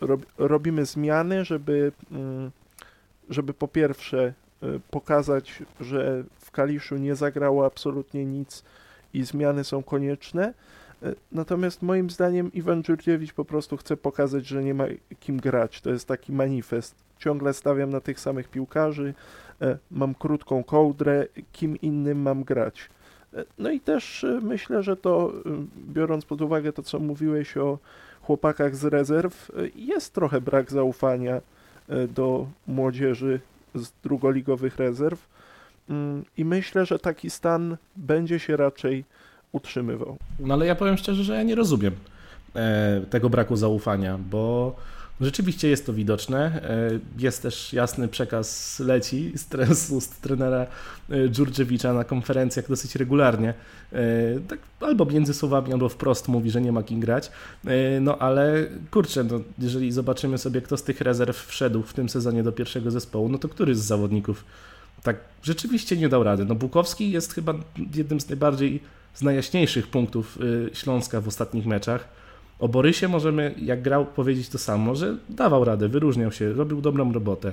rob, 0.00 0.20
robimy 0.38 0.86
zmiany, 0.86 1.44
żeby, 1.44 1.92
y, 2.12 3.32
żeby 3.32 3.54
po 3.54 3.68
pierwsze 3.68 4.32
y, 4.62 4.80
pokazać, 4.90 5.62
że 5.80 6.24
w 6.38 6.50
Kaliszu 6.50 6.96
nie 6.96 7.14
zagrało 7.14 7.66
absolutnie 7.66 8.24
nic 8.24 8.64
i 9.14 9.24
zmiany 9.24 9.64
są 9.64 9.82
konieczne. 9.82 10.54
Natomiast 11.32 11.82
moim 11.82 12.10
zdaniem 12.10 12.52
Iwan 12.52 12.82
Dziurdziewicz 12.82 13.32
po 13.32 13.44
prostu 13.44 13.76
chce 13.76 13.96
pokazać, 13.96 14.46
że 14.46 14.64
nie 14.64 14.74
ma 14.74 14.84
kim 15.20 15.40
grać. 15.40 15.80
To 15.80 15.90
jest 15.90 16.08
taki 16.08 16.32
manifest. 16.32 16.94
Ciągle 17.18 17.54
stawiam 17.54 17.90
na 17.90 18.00
tych 18.00 18.20
samych 18.20 18.48
piłkarzy, 18.48 19.14
E, 19.62 19.78
mam 19.90 20.14
krótką 20.14 20.64
kołdrę, 20.64 21.26
kim 21.52 21.76
innym 21.76 22.22
mam 22.22 22.44
grać. 22.44 22.90
No 23.58 23.70
i 23.70 23.80
też 23.80 24.26
myślę, 24.42 24.82
że 24.82 24.96
to, 24.96 25.32
biorąc 25.88 26.24
pod 26.24 26.42
uwagę 26.42 26.72
to, 26.72 26.82
co 26.82 26.98
mówiłeś 26.98 27.56
o 27.56 27.78
chłopakach 28.22 28.76
z 28.76 28.84
rezerw, 28.84 29.52
jest 29.76 30.14
trochę 30.14 30.40
brak 30.40 30.70
zaufania 30.70 31.40
do 32.08 32.46
młodzieży 32.66 33.40
z 33.74 33.92
drugoligowych 34.02 34.76
rezerw. 34.76 35.28
Mm, 35.90 36.24
I 36.36 36.44
myślę, 36.44 36.86
że 36.86 36.98
taki 36.98 37.30
stan 37.30 37.76
będzie 37.96 38.38
się 38.38 38.56
raczej 38.56 39.04
utrzymywał. 39.52 40.16
No 40.40 40.54
ale 40.54 40.66
ja 40.66 40.74
powiem 40.74 40.96
szczerze, 40.96 41.24
że 41.24 41.34
ja 41.34 41.42
nie 41.42 41.54
rozumiem 41.54 41.92
e, 42.54 43.00
tego 43.10 43.30
braku 43.30 43.56
zaufania, 43.56 44.18
bo 44.30 44.76
rzeczywiście 45.20 45.68
jest 45.68 45.86
to 45.86 45.92
widoczne. 45.92 46.62
E, 46.62 46.90
jest 47.18 47.42
też 47.42 47.72
jasny 47.72 48.08
przekaz 48.08 48.78
leci 48.80 49.32
z 49.70 49.90
ust 49.90 50.22
trenera 50.22 50.66
e, 51.10 51.28
Dżurdziewicza 51.28 51.92
na 51.92 52.04
konferencjach 52.04 52.68
dosyć 52.68 52.96
regularnie. 52.96 53.54
Tak 54.48 54.58
albo 54.80 55.04
między 55.04 55.34
słowami, 55.34 55.72
albo 55.72 55.88
wprost 55.88 56.28
mówi, 56.28 56.50
że 56.50 56.60
nie 56.60 56.72
ma 56.72 56.82
kim 56.82 57.00
grać. 57.00 57.30
No 58.00 58.18
ale 58.18 58.66
kurczę, 58.90 59.24
no, 59.24 59.40
jeżeli 59.58 59.92
zobaczymy 59.92 60.38
sobie, 60.38 60.62
kto 60.62 60.76
z 60.76 60.82
tych 60.82 61.00
rezerw 61.00 61.46
wszedł 61.46 61.82
w 61.82 61.92
tym 61.92 62.08
sezonie 62.08 62.42
do 62.42 62.52
pierwszego 62.52 62.90
zespołu, 62.90 63.28
no 63.28 63.38
to 63.38 63.48
który 63.48 63.74
z 63.74 63.80
zawodników 63.80 64.44
tak 65.02 65.16
rzeczywiście 65.42 65.96
nie 65.96 66.08
dał 66.08 66.22
rady. 66.22 66.44
No 66.44 66.54
Bukowski 66.54 67.10
jest 67.10 67.34
chyba 67.34 67.54
jednym 67.94 68.20
z 68.20 68.28
najbardziej 68.28 68.80
z 69.18 69.22
najjaśniejszych 69.22 69.86
punktów 69.86 70.38
y, 70.40 70.70
Śląska 70.72 71.20
w 71.20 71.28
ostatnich 71.28 71.66
meczach. 71.66 72.08
O 72.58 72.68
Borysie 72.68 73.08
możemy, 73.08 73.54
jak 73.62 73.82
grał, 73.82 74.06
powiedzieć 74.06 74.48
to 74.48 74.58
samo, 74.58 74.94
że 74.94 75.16
dawał 75.28 75.64
radę, 75.64 75.88
wyróżniał 75.88 76.32
się, 76.32 76.52
robił 76.52 76.80
dobrą 76.80 77.12
robotę. 77.12 77.52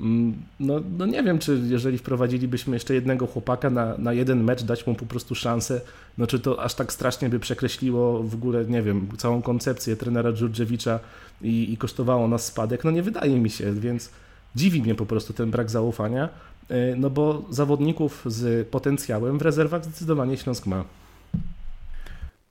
Mm, 0.00 0.34
no, 0.60 0.80
no 0.98 1.06
nie 1.06 1.22
wiem, 1.22 1.38
czy 1.38 1.60
jeżeli 1.66 1.98
wprowadzilibyśmy 1.98 2.76
jeszcze 2.76 2.94
jednego 2.94 3.26
chłopaka 3.26 3.70
na, 3.70 3.98
na 3.98 4.12
jeden 4.12 4.44
mecz, 4.44 4.62
dać 4.62 4.86
mu 4.86 4.94
po 4.94 5.06
prostu 5.06 5.34
szansę, 5.34 5.80
no 6.18 6.26
czy 6.26 6.40
to 6.40 6.62
aż 6.62 6.74
tak 6.74 6.92
strasznie 6.92 7.28
by 7.28 7.40
przekreśliło 7.40 8.22
w 8.22 8.34
ogóle, 8.34 8.64
nie 8.64 8.82
wiem, 8.82 9.08
całą 9.16 9.42
koncepcję 9.42 9.96
trenera 9.96 10.32
Dżurdżewicza 10.32 11.00
i, 11.42 11.72
i 11.72 11.76
kosztowało 11.76 12.28
nas 12.28 12.46
spadek? 12.46 12.84
No 12.84 12.90
nie 12.90 13.02
wydaje 13.02 13.40
mi 13.40 13.50
się, 13.50 13.72
więc 13.72 14.10
dziwi 14.56 14.82
mnie 14.82 14.94
po 14.94 15.06
prostu 15.06 15.32
ten 15.32 15.50
brak 15.50 15.70
zaufania. 15.70 16.28
E, 16.68 16.96
no 16.96 17.10
bo 17.10 17.44
zawodników 17.50 18.24
z 18.26 18.68
potencjałem 18.68 19.38
w 19.38 19.42
rezerwach 19.42 19.84
zdecydowanie 19.84 20.36
Śląsk 20.36 20.66
ma. 20.66 20.84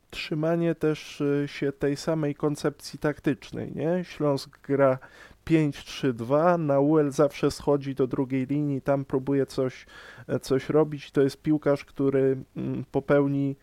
Trzymanie 0.10 0.76
też 0.76 1.22
e, 1.22 1.48
się 1.48 1.72
tej 1.72 1.98
samej 1.98 2.36
koncepcji 2.36 3.00
taktycznej, 3.00 3.72
nie? 3.76 4.04
Śląsk 4.04 4.60
gra 4.68 4.98
5-3-2, 5.46 6.60
na 6.60 6.80
UL 6.80 7.12
zawsze 7.12 7.52
schodzi 7.52 7.96
do 7.96 8.08
drugiej 8.08 8.46
linii, 8.46 8.82
tam 8.82 9.06
próbuje 9.06 9.46
coś, 9.46 9.86
e, 10.28 10.40
coś 10.40 10.70
robić. 10.70 11.12
To 11.12 11.22
jest 11.22 11.42
piłkarz, 11.42 11.86
który 11.86 12.38
mm, 12.56 12.86
popełni 12.92 13.56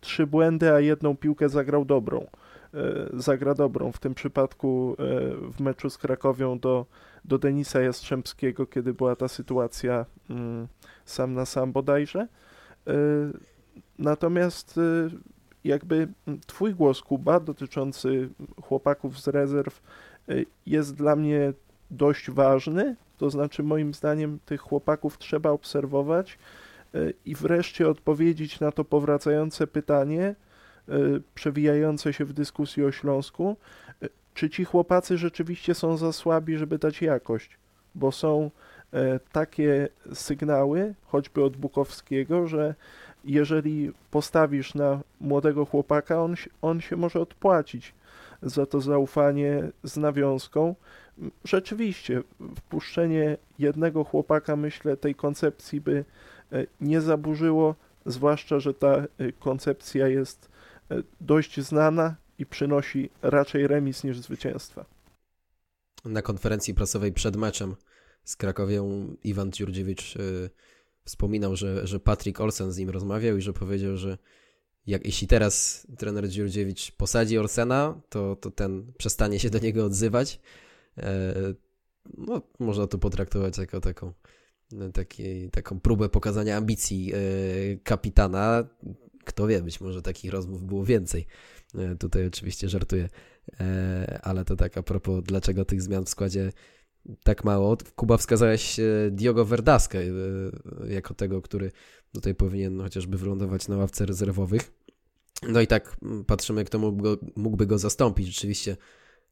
trzy 0.00 0.26
błędy, 0.26 0.72
a 0.72 0.80
jedną 0.80 1.16
piłkę 1.16 1.48
zagrał 1.48 1.84
dobrą. 1.84 2.26
Zagra 3.12 3.54
dobrą. 3.54 3.92
W 3.92 3.98
tym 3.98 4.14
przypadku 4.14 4.96
w 5.52 5.60
meczu 5.60 5.90
z 5.90 5.98
Krakowią 5.98 6.58
do 6.58 6.86
do 7.28 7.38
Denisa 7.38 7.80
Jastrzębskiego, 7.80 8.66
kiedy 8.66 8.94
była 8.94 9.16
ta 9.16 9.28
sytuacja 9.28 10.06
mm, 10.30 10.68
sam 11.04 11.34
na 11.34 11.46
sam 11.46 11.72
bodajże. 11.72 12.20
E, 12.20 12.92
natomiast 13.98 14.78
e, 14.78 15.10
jakby 15.64 16.08
twój 16.46 16.74
głos, 16.74 17.02
Kuba, 17.02 17.40
dotyczący 17.40 18.28
chłopaków 18.62 19.20
z 19.20 19.28
rezerw 19.28 19.82
e, 20.28 20.34
jest 20.66 20.94
dla 20.94 21.16
mnie 21.16 21.52
dość 21.90 22.30
ważny, 22.30 22.96
to 23.16 23.30
znaczy 23.30 23.62
moim 23.62 23.94
zdaniem 23.94 24.38
tych 24.44 24.60
chłopaków 24.60 25.18
trzeba 25.18 25.50
obserwować 25.50 26.38
i 27.24 27.34
wreszcie 27.34 27.88
odpowiedzieć 27.88 28.60
na 28.60 28.72
to 28.72 28.84
powracające 28.84 29.66
pytanie, 29.66 30.34
przewijające 31.34 32.12
się 32.12 32.24
w 32.24 32.32
dyskusji 32.32 32.84
o 32.84 32.92
Śląsku, 32.92 33.56
czy 34.38 34.50
ci 34.50 34.64
chłopacy 34.64 35.18
rzeczywiście 35.18 35.74
są 35.74 35.96
za 35.96 36.12
słabi, 36.12 36.56
żeby 36.56 36.78
dać 36.78 37.02
jakość, 37.02 37.58
bo 37.94 38.12
są 38.12 38.50
e, 38.92 39.20
takie 39.32 39.88
sygnały, 40.14 40.94
choćby 41.06 41.44
od 41.44 41.56
Bukowskiego, 41.56 42.46
że 42.46 42.74
jeżeli 43.24 43.92
postawisz 44.10 44.74
na 44.74 45.00
młodego 45.20 45.64
chłopaka, 45.64 46.22
on, 46.22 46.34
on 46.62 46.80
się 46.80 46.96
może 46.96 47.20
odpłacić 47.20 47.94
za 48.42 48.66
to 48.66 48.80
zaufanie 48.80 49.62
z 49.82 49.96
nawiązką. 49.96 50.74
Rzeczywiście, 51.44 52.22
wpuszczenie 52.56 53.36
jednego 53.58 54.04
chłopaka, 54.04 54.56
myślę, 54.56 54.96
tej 54.96 55.14
koncepcji 55.14 55.80
by 55.80 56.04
e, 56.52 56.66
nie 56.80 57.00
zaburzyło, 57.00 57.74
zwłaszcza, 58.06 58.60
że 58.60 58.74
ta 58.74 58.88
e, 58.88 59.06
koncepcja 59.40 60.08
jest 60.08 60.48
dość 61.20 61.60
znana 61.60 62.14
i 62.38 62.46
przynosi 62.46 63.10
raczej 63.22 63.66
remis 63.66 64.04
niż 64.04 64.18
zwycięstwa. 64.18 64.84
Na 66.04 66.22
konferencji 66.22 66.74
prasowej 66.74 67.12
przed 67.12 67.36
meczem 67.36 67.74
z 68.24 68.36
Krakowią 68.36 69.14
Iwan 69.24 69.52
Dziurdziewicz 69.52 70.16
y, 70.16 70.50
wspominał, 71.04 71.56
że, 71.56 71.86
że 71.86 72.00
Patrick 72.00 72.40
Olsen 72.40 72.72
z 72.72 72.78
nim 72.78 72.90
rozmawiał 72.90 73.36
i 73.36 73.42
że 73.42 73.52
powiedział, 73.52 73.96
że 73.96 74.18
jak, 74.86 75.06
jeśli 75.06 75.28
teraz 75.28 75.86
trener 75.98 76.28
Dziurdziewicz 76.28 76.92
posadzi 76.92 77.38
Olsena, 77.38 78.00
to, 78.08 78.36
to 78.36 78.50
ten 78.50 78.92
przestanie 78.98 79.38
się 79.38 79.50
do 79.50 79.58
niego 79.58 79.84
odzywać. 79.84 80.40
E, 80.98 81.34
no, 82.16 82.42
można 82.58 82.86
to 82.86 82.98
potraktować 82.98 83.58
jako 83.58 83.80
taką, 83.80 84.12
taki, 84.92 85.50
taką 85.50 85.80
próbę 85.80 86.08
pokazania 86.08 86.56
ambicji 86.56 87.12
e, 87.14 87.18
kapitana. 87.76 88.64
Kto 89.28 89.46
wie, 89.46 89.62
być 89.62 89.80
może 89.80 90.02
takich 90.02 90.30
rozmów 90.32 90.64
było 90.64 90.84
więcej. 90.84 91.26
E, 91.74 91.96
tutaj 91.96 92.26
oczywiście 92.26 92.68
żartuję, 92.68 93.08
e, 93.60 94.20
ale 94.22 94.44
to 94.44 94.56
tak 94.56 94.78
a 94.78 94.82
propos, 94.82 95.24
dlaczego 95.24 95.64
tych 95.64 95.82
zmian 95.82 96.04
w 96.04 96.08
składzie 96.08 96.52
tak 97.22 97.44
mało. 97.44 97.76
Kuba 97.96 98.16
wskazałeś 98.16 98.80
e, 98.80 98.84
Diogo 99.10 99.44
Verdaskę 99.44 99.98
jako 100.88 101.14
tego, 101.14 101.42
który 101.42 101.72
tutaj 102.12 102.34
powinien 102.34 102.80
chociażby 102.80 103.18
wylądować 103.18 103.68
na 103.68 103.76
ławce 103.76 104.06
rezerwowych. 104.06 104.72
No 105.48 105.60
i 105.60 105.66
tak 105.66 105.96
patrzymy, 106.26 106.64
kto 106.64 106.78
mógłby 106.78 107.02
go, 107.02 107.16
mógłby 107.36 107.66
go 107.66 107.78
zastąpić. 107.78 108.26
Rzeczywiście 108.26 108.76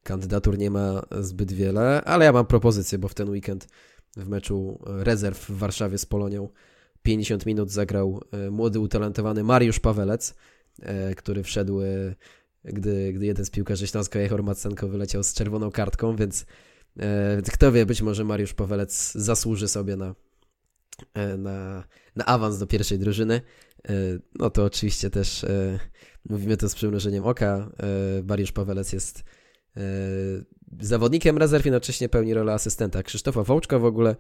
kandydatur 0.03 0.59
nie 0.59 0.71
ma 0.71 1.03
zbyt 1.21 1.53
wiele, 1.53 2.05
ale 2.05 2.25
ja 2.25 2.33
mam 2.33 2.47
propozycję, 2.47 2.99
bo 2.99 3.09
w 3.09 3.15
ten 3.15 3.31
weekend 3.31 3.69
w 4.17 4.29
meczu 4.29 4.79
rezerw 4.87 5.51
w 5.51 5.59
Warszawie 5.59 5.99
z 5.99 6.07
Polonią 6.07 6.49
50 7.07 7.47
minut 7.47 7.71
zagrał 7.71 8.21
młody, 8.51 8.81
utalentowany 8.81 9.45
Mariusz 9.45 9.81
Pawelec. 9.81 10.35
E, 10.83 11.15
który 11.15 11.43
wszedł, 11.43 11.83
e, 11.83 12.15
gdy, 12.65 13.13
gdy 13.13 13.27
jeden 13.27 13.45
z 13.45 13.51
piłkarzy 13.51 13.87
Śląska, 13.87 14.19
Jehor 14.19 14.43
Macenko, 14.43 14.89
wyleciał 14.89 15.23
z 15.23 15.35
czerwoną 15.35 15.71
kartką, 15.71 16.17
więc 16.17 16.47
e, 16.99 17.43
kto 17.53 17.73
wie, 17.73 17.87
być 17.87 18.03
może 18.03 18.25
Mariusz 18.25 18.55
Pawelec 18.55 19.13
zasłuży 19.13 19.69
sobie 19.69 19.97
na, 19.97 20.15
na, 21.39 21.85
na 22.17 22.27
awans 22.27 22.59
do 22.59 22.67
pierwszej 22.67 22.99
drużyny. 22.99 23.41
No 24.39 24.51
to 24.51 24.65
oczywiście 24.65 25.11
też 25.11 25.47
mówimy 26.29 26.57
to 26.57 26.69
z 26.69 26.75
przymrużeniem 26.75 27.25
oka. 27.25 27.71
Mariusz 28.25 28.53
Pawelec 28.53 28.93
jest 28.93 29.25
zawodnikiem 30.81 31.39
rezerw, 31.39 31.65
jednocześnie 31.65 32.09
pełni 32.09 32.35
rolę 32.35 32.53
asystenta. 32.53 33.03
Krzysztofa 33.03 33.43
Wołczka 33.43 33.79
w 33.79 33.85
ogóle 33.85 34.17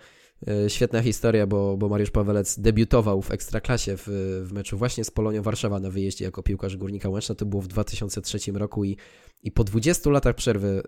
E, 0.48 0.70
świetna 0.70 1.02
historia, 1.02 1.46
bo, 1.46 1.76
bo 1.76 1.88
Mariusz 1.88 2.10
Pawelec 2.10 2.58
debiutował 2.58 3.22
w 3.22 3.30
Ekstraklasie 3.30 3.96
w, 3.96 4.08
w 4.44 4.52
meczu 4.52 4.78
właśnie 4.78 5.04
z 5.04 5.10
Polonią 5.10 5.42
Warszawa 5.42 5.80
na 5.80 5.90
wyjeździe 5.90 6.24
jako 6.24 6.42
piłkarz 6.42 6.76
Górnika 6.76 7.08
Łęczna. 7.08 7.34
To 7.34 7.46
było 7.46 7.62
w 7.62 7.68
2003 7.68 8.52
roku 8.52 8.84
i, 8.84 8.96
i 9.42 9.52
po 9.52 9.64
20 9.64 10.10
latach 10.10 10.34
przerwy 10.34 10.82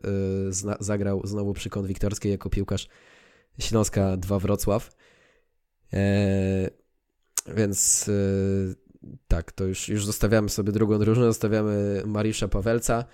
y, 0.48 0.52
zna, 0.52 0.76
zagrał 0.80 1.26
znowu 1.26 1.52
przy 1.52 1.70
Konwiktorskiej 1.70 2.32
jako 2.32 2.50
piłkarz 2.50 2.88
Śląska 3.58 4.16
2 4.16 4.38
Wrocław. 4.38 4.96
E, 5.92 6.70
więc 7.56 8.08
y, 8.08 8.74
tak, 9.28 9.52
to 9.52 9.64
już, 9.64 9.88
już 9.88 10.06
zostawiamy 10.06 10.48
sobie 10.48 10.72
drugą 10.72 10.98
drużynę, 10.98 11.26
zostawiamy 11.26 12.02
Mariusza 12.06 12.48
Pawelca. 12.48 13.04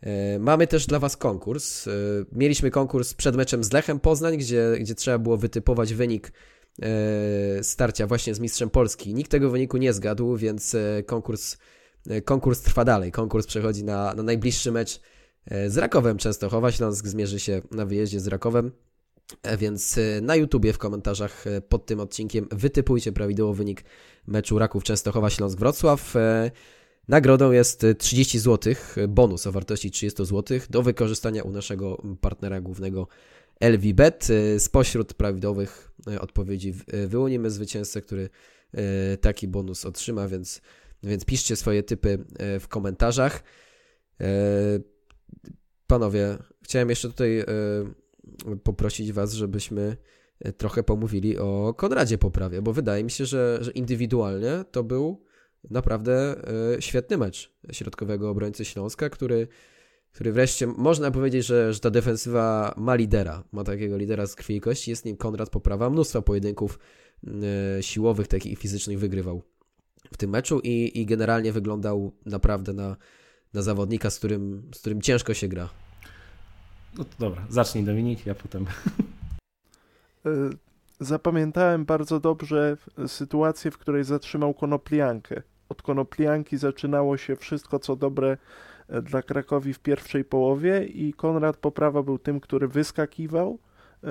E, 0.00 0.38
mamy 0.38 0.66
też 0.66 0.86
dla 0.86 0.98
Was 0.98 1.16
konkurs. 1.16 1.88
E, 1.88 1.90
mieliśmy 2.32 2.70
konkurs 2.70 3.14
przed 3.14 3.36
meczem 3.36 3.64
z 3.64 3.72
Lechem 3.72 4.00
Poznań, 4.00 4.36
gdzie, 4.36 4.76
gdzie 4.80 4.94
trzeba 4.94 5.18
było 5.18 5.36
wytypować 5.36 5.94
wynik 5.94 6.32
e, 6.82 7.64
starcia 7.64 8.06
właśnie 8.06 8.34
z 8.34 8.40
Mistrzem 8.40 8.70
Polski. 8.70 9.14
Nikt 9.14 9.30
tego 9.30 9.50
wyniku 9.50 9.76
nie 9.76 9.92
zgadł, 9.92 10.36
więc 10.36 10.76
konkurs, 11.06 11.56
konkurs 12.24 12.60
trwa 12.60 12.84
dalej. 12.84 13.12
Konkurs 13.12 13.46
przechodzi 13.46 13.84
na, 13.84 14.14
na 14.14 14.22
najbliższy 14.22 14.72
mecz 14.72 15.00
z 15.66 15.76
Rakowem 15.76 16.18
Częstochowa. 16.18 16.72
Śląsk 16.72 17.06
zmierzy 17.06 17.40
się 17.40 17.62
na 17.70 17.86
wyjeździe 17.86 18.20
z 18.20 18.26
Rakowem. 18.26 18.72
Więc 19.58 19.98
na 20.22 20.36
YouTubie 20.36 20.72
w 20.72 20.78
komentarzach 20.78 21.44
pod 21.68 21.86
tym 21.86 22.00
odcinkiem 22.00 22.48
wytypujcie 22.52 23.12
prawidłowo 23.12 23.54
wynik 23.54 23.84
meczu 24.26 24.58
Raków 24.58 24.84
Częstochowa 24.84 25.30
Śląsk 25.30 25.58
Wrocław. 25.58 26.14
Nagrodą 27.08 27.52
jest 27.52 27.86
30 27.98 28.38
zł, 28.38 28.74
bonus 29.08 29.46
o 29.46 29.52
wartości 29.52 29.90
30 29.90 30.24
zł 30.26 30.58
do 30.70 30.82
wykorzystania 30.82 31.42
u 31.42 31.50
naszego 31.50 32.02
partnera 32.20 32.60
głównego 32.60 33.08
LVBet. 33.60 34.28
Spośród 34.58 35.14
prawidłowych 35.14 35.92
odpowiedzi 36.20 36.74
wyłonimy 37.06 37.50
zwycięzcę, 37.50 38.02
który 38.02 38.28
taki 39.20 39.48
bonus 39.48 39.84
otrzyma, 39.84 40.28
więc, 40.28 40.60
więc 41.02 41.24
piszcie 41.24 41.56
swoje 41.56 41.82
typy 41.82 42.24
w 42.60 42.68
komentarzach. 42.68 43.42
Panowie, 45.86 46.38
chciałem 46.62 46.90
jeszcze 46.90 47.08
tutaj 47.08 47.44
poprosić 48.62 49.12
Was, 49.12 49.32
żebyśmy 49.32 49.96
trochę 50.56 50.82
pomówili 50.82 51.38
o 51.38 51.74
Konradzie 51.76 52.18
Poprawie, 52.18 52.62
bo 52.62 52.72
wydaje 52.72 53.04
mi 53.04 53.10
się, 53.10 53.26
że, 53.26 53.58
że 53.60 53.70
indywidualnie 53.70 54.64
to 54.70 54.84
był 54.84 55.25
naprawdę 55.70 56.34
świetny 56.80 57.18
mecz 57.18 57.52
środkowego 57.72 58.30
obrońcy 58.30 58.64
Śląska, 58.64 59.10
który 59.10 59.48
który 60.16 60.32
wreszcie 60.32 60.66
można 60.66 61.10
powiedzieć, 61.10 61.46
że, 61.46 61.72
że 61.72 61.80
ta 61.80 61.90
defensywa 61.90 62.74
ma 62.76 62.94
lidera, 62.94 63.44
ma 63.52 63.64
takiego 63.64 63.96
lidera 63.96 64.26
z 64.26 64.34
krwi 64.34 64.56
i 64.56 64.60
kości, 64.60 64.90
jest 64.90 65.04
nim 65.04 65.16
Konrad 65.16 65.50
Poprawa, 65.50 65.90
mnóstwo 65.90 66.22
pojedynków 66.22 66.78
e, 67.26 67.82
siłowych, 67.82 68.28
takich 68.28 68.52
i 68.52 68.56
fizycznych 68.56 68.98
wygrywał 68.98 69.42
w 70.12 70.16
tym 70.16 70.30
meczu 70.30 70.60
i, 70.64 71.00
i 71.00 71.06
generalnie 71.06 71.52
wyglądał 71.52 72.12
naprawdę 72.26 72.72
na, 72.72 72.96
na 73.54 73.62
zawodnika, 73.62 74.10
z 74.10 74.18
którym, 74.18 74.70
z 74.74 74.80
którym 74.80 75.02
ciężko 75.02 75.34
się 75.34 75.48
gra. 75.48 75.68
No 76.98 77.04
to 77.04 77.10
dobra, 77.18 77.46
zacznij 77.48 77.84
Dominik, 77.84 78.26
ja 78.26 78.34
potem. 78.34 78.66
E, 80.26 80.30
zapamiętałem 81.00 81.84
bardzo 81.84 82.20
dobrze 82.20 82.76
sytuację, 83.06 83.70
w 83.70 83.78
której 83.78 84.04
zatrzymał 84.04 84.54
konopliankę. 84.54 85.42
Od 85.68 85.82
konoplianki 85.82 86.56
zaczynało 86.56 87.16
się 87.16 87.36
wszystko, 87.36 87.78
co 87.78 87.96
dobre 87.96 88.36
dla 89.02 89.22
Krakowi 89.22 89.72
w 89.74 89.78
pierwszej 89.78 90.24
połowie 90.24 90.84
i 90.84 91.12
Konrad 91.12 91.56
Poprawa 91.56 92.02
był 92.02 92.18
tym, 92.18 92.40
który 92.40 92.68
wyskakiwał 92.68 93.58
e, 94.04 94.08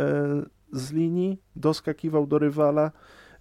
z 0.71 0.91
linii, 0.91 1.41
doskakiwał 1.55 2.27
do 2.27 2.39
rywala 2.39 2.91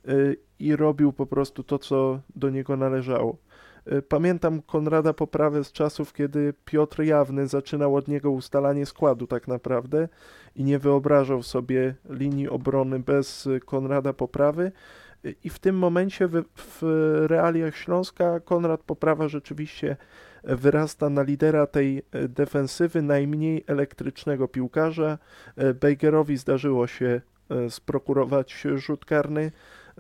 e, 0.09 0.11
i 0.59 0.77
robił 0.77 1.13
po 1.13 1.27
prostu 1.27 1.63
to, 1.63 1.79
co 1.79 2.21
do 2.37 2.51
niego 2.51 2.77
należało. 2.77 3.37
E, 3.87 4.03
pamiętam 4.03 4.63
Konrada 4.63 5.13
Poprawę 5.13 5.65
z 5.65 5.73
czasów, 5.73 6.13
kiedy 6.13 6.55
Piotr 6.65 7.03
Jawny 7.03 7.47
zaczynał 7.47 7.97
od 7.97 8.09
niego 8.09 8.31
ustalanie 8.31 8.87
składu 8.87 9.27
tak 9.27 9.49
naprawdę 9.49 10.09
i 10.57 10.65
nie 10.65 10.79
wyobrażał 10.79 11.43
sobie 11.43 11.95
linii 12.11 12.49
obrony 12.49 12.99
bez 12.99 13.49
Konrada 13.65 14.13
Poprawy. 14.13 14.73
I 15.45 15.51
w 15.51 15.59
tym 15.59 15.79
momencie 15.79 16.29
w, 16.29 16.43
w 16.57 16.83
realiach 17.27 17.77
Śląska 17.77 18.41
Konrad 18.41 18.83
Poprawa 18.83 19.29
rzeczywiście 19.29 19.97
wyrasta 20.45 21.11
na 21.11 21.23
lidera 21.23 21.67
tej 21.67 21.99
e, 21.99 22.29
defensywy, 22.29 23.03
najmniej 23.03 23.65
elektrycznego 23.67 24.49
piłkarza. 24.49 25.19
E, 25.57 25.75
Bejgerowi 25.75 26.37
zdarzyło 26.37 26.87
się 26.87 27.21
e, 27.51 27.71
sprokurować 27.71 28.67
rzut 28.75 29.05
karny. 29.05 29.53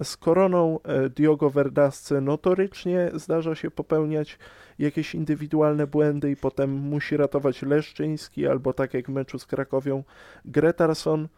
Z 0.02 0.16
koroną 0.16 0.78
Diogo 1.16 1.50
Verdasce 1.50 2.20
notorycznie 2.20 3.10
zdarza 3.14 3.54
się 3.54 3.70
popełniać 3.70 4.38
jakieś 4.78 5.14
indywidualne 5.14 5.86
błędy 5.86 6.30
i 6.30 6.36
potem 6.36 6.70
musi 6.70 7.16
ratować 7.16 7.62
Leszczyński 7.62 8.46
albo 8.46 8.72
tak 8.72 8.94
jak 8.94 9.06
w 9.06 9.12
meczu 9.12 9.38
z 9.38 9.46
Krakowią 9.46 10.04
Gretarson. 10.44 11.28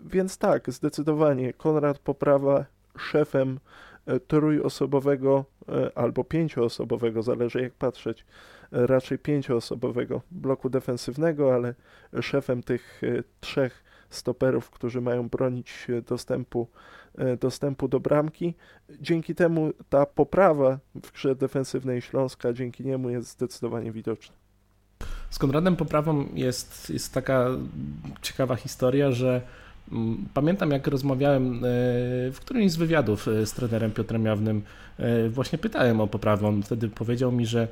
Więc 0.00 0.38
tak, 0.38 0.72
zdecydowanie 0.72 1.52
Konrad 1.52 1.98
Poprawa 1.98 2.64
szefem 2.98 3.58
E, 4.06 4.20
trójosobowego 4.20 5.44
e, 5.68 5.98
albo 5.98 6.24
pięcioosobowego, 6.24 7.22
zależy 7.22 7.62
jak 7.62 7.72
patrzeć, 7.72 8.24
e, 8.72 8.86
raczej 8.86 9.18
pięcioosobowego 9.18 10.22
bloku 10.30 10.70
defensywnego, 10.70 11.54
ale 11.54 11.74
szefem 12.20 12.62
tych 12.62 13.02
trzech 13.40 13.84
stoperów, 14.10 14.70
którzy 14.70 15.00
mają 15.00 15.28
bronić 15.28 15.86
dostępu, 16.08 16.68
dostępu 17.40 17.88
do 17.88 18.00
bramki. 18.00 18.54
Dzięki 19.00 19.34
temu 19.34 19.72
ta 19.88 20.06
poprawa 20.06 20.78
w 20.94 21.12
grze 21.12 21.34
defensywnej 21.34 22.02
Śląska 22.02 22.52
dzięki 22.52 22.84
niemu 22.84 23.10
jest 23.10 23.28
zdecydowanie 23.28 23.92
widoczna. 23.92 24.36
Z 25.30 25.38
Konradem 25.38 25.76
Poprawą 25.76 26.26
jest, 26.34 26.90
jest 26.90 27.14
taka 27.14 27.48
ciekawa 28.22 28.56
historia, 28.56 29.12
że 29.12 29.42
pamiętam, 30.34 30.70
jak 30.70 30.86
rozmawiałem 30.86 31.56
e, 31.56 31.60
w 32.32 32.36
którymś 32.40 32.72
z 32.72 32.76
wywiadów 32.76 33.28
e, 33.28 33.46
z 33.46 33.52
trenerem 33.52 33.90
Piotrem 33.90 34.24
Jawnym, 34.24 34.62
e, 34.98 35.28
właśnie 35.28 35.58
pytałem 35.58 36.00
o 36.00 36.06
poprawę. 36.06 36.48
On 36.48 36.62
wtedy 36.62 36.88
powiedział 36.88 37.32
mi, 37.32 37.46
że 37.46 37.68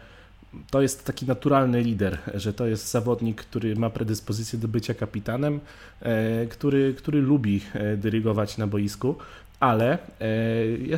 to 0.70 0.82
jest 0.82 1.04
taki 1.04 1.26
naturalny 1.26 1.80
lider, 1.80 2.18
że 2.34 2.52
to 2.52 2.66
jest 2.66 2.90
zawodnik, 2.90 3.42
który 3.42 3.76
ma 3.76 3.90
predyspozycję 3.90 4.58
do 4.58 4.68
bycia 4.68 4.94
kapitanem, 4.94 5.60
który, 6.50 6.94
który 6.94 7.22
lubi 7.22 7.60
dyrygować 7.96 8.58
na 8.58 8.66
boisku, 8.66 9.14
ale 9.60 9.98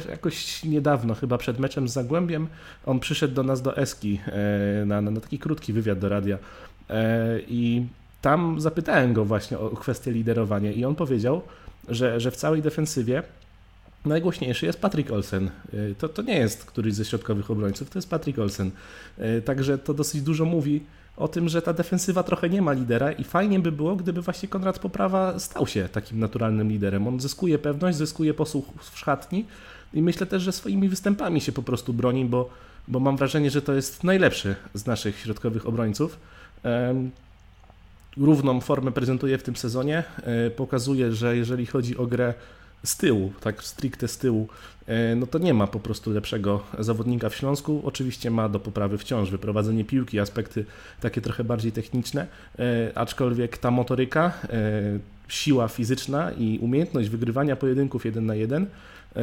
jakoś 0.09 0.65
niedawno, 0.65 1.15
chyba 1.15 1.39
przed 1.39 1.59
meczem 1.59 1.89
z 1.89 1.93
Zagłębiem, 1.93 2.47
on 2.87 3.01
przyszedł 3.01 3.35
do 3.35 3.43
nas 3.43 3.63
do 3.63 3.77
Eski 3.77 4.21
na, 4.87 5.01
na 5.01 5.21
taki 5.21 5.39
krótki 5.39 5.73
wywiad 5.73 5.99
do 5.99 6.09
radia 6.09 6.39
i 7.49 7.87
tam 8.23 8.61
zapytałem 8.61 9.13
go 9.13 9.25
właśnie 9.25 9.59
o 9.59 9.71
kwestię 9.71 10.13
liderowania 10.13 10.73
i 10.73 10.85
on 10.85 10.95
powiedział, 10.95 11.43
że, 11.89 12.21
że 12.21 12.31
w 12.31 12.37
całej 12.37 12.63
defensywie 12.63 13.23
najgłośniejszy 14.05 14.67
jest 14.67 14.81
Patrick 14.81 15.11
Olsen. 15.11 15.51
Y, 15.75 15.95
to, 15.99 16.09
to 16.09 16.23
nie 16.23 16.39
jest 16.39 16.65
któryś 16.65 16.95
ze 16.95 17.05
środkowych 17.05 17.51
obrońców, 17.51 17.91
to 17.91 17.99
jest 17.99 18.11
Patrick 18.11 18.39
Olsen. 18.39 18.71
Y, 19.19 19.43
także 19.43 19.79
to 19.79 19.95
dosyć 19.95 20.23
dużo 20.23 20.45
mówi 20.45 20.83
o 21.17 21.29
tym, 21.29 21.49
że 21.49 21.63
ta 21.63 21.73
defensywa 21.73 22.23
trochę 22.23 22.49
nie 22.49 22.63
ma 22.63 22.73
lidera 22.73 23.13
i 23.13 23.25
fajnie 23.25 23.61
by 23.61 23.73
było, 23.73 23.97
gdyby 23.97 24.23
właśnie 24.23 24.49
Konrad 24.49 24.79
Poprawa 24.79 25.39
stał 25.39 25.67
się 25.67 25.89
takim 25.93 26.19
naturalnym 26.19 26.69
liderem. 26.69 27.09
On 27.09 27.21
zyskuje 27.21 27.59
pewność, 27.59 27.99
zyskuje 27.99 28.35
posłuch 28.35 28.65
w 28.81 28.99
szatni 28.99 29.45
i 29.95 30.03
myślę 30.03 30.27
też, 30.27 30.43
że 30.43 30.53
swoimi 30.53 30.89
występami 30.89 31.41
się 31.41 31.53
po 31.53 31.63
prostu 31.63 31.93
broni, 31.93 32.25
bo, 32.25 32.51
bo 32.89 33.01
mam 33.01 33.17
wrażenie, 33.17 33.51
że 33.51 33.63
to 33.63 33.73
jest 33.73 34.05
najlepszy 34.05 34.57
z 34.75 34.87
naszych 34.87 35.19
środkowych 35.19 35.67
obrońców 35.67 36.19
równą 38.17 38.61
formę 38.61 38.93
prezentuje 38.93 39.39
w 39.39 39.43
tym 39.43 39.57
sezonie. 39.57 40.05
E, 40.23 40.51
pokazuje, 40.51 41.13
że 41.13 41.37
jeżeli 41.37 41.67
chodzi 41.67 41.97
o 41.97 42.07
grę 42.07 42.35
z 42.85 42.97
tyłu, 42.97 43.33
tak 43.41 43.65
stricte 43.65 44.09
z 44.09 44.19
tyłu, 44.19 44.49
e, 44.87 45.17
no 45.17 45.27
to 45.27 45.39
nie 45.39 45.55
ma 45.55 45.67
po 45.67 45.81
prostu 45.81 46.11
lepszego 46.11 46.63
zawodnika 46.79 47.29
w 47.29 47.35
Śląsku. 47.35 47.83
Oczywiście 47.85 48.31
ma 48.31 48.49
do 48.49 48.61
poprawy 48.61 48.99
wciąż 48.99 49.31
wyprowadzenie 49.31 49.85
piłki, 49.85 50.21
aspekty 50.21 50.65
takie 51.01 51.21
trochę 51.21 51.45
bardziej 51.45 51.73
techniczne, 51.73 52.27
e, 52.59 52.93
aczkolwiek 52.95 53.59
ta 53.59 53.71
motoryka, 53.71 54.33
siła 55.29 55.69
fizyczna 55.69 56.33
i 56.33 56.59
umiejętność 56.59 57.09
wygrywania 57.09 57.57
pojedynków 57.57 58.05
jeden 58.05 58.27
na 58.27 58.35
jeden 58.35 58.67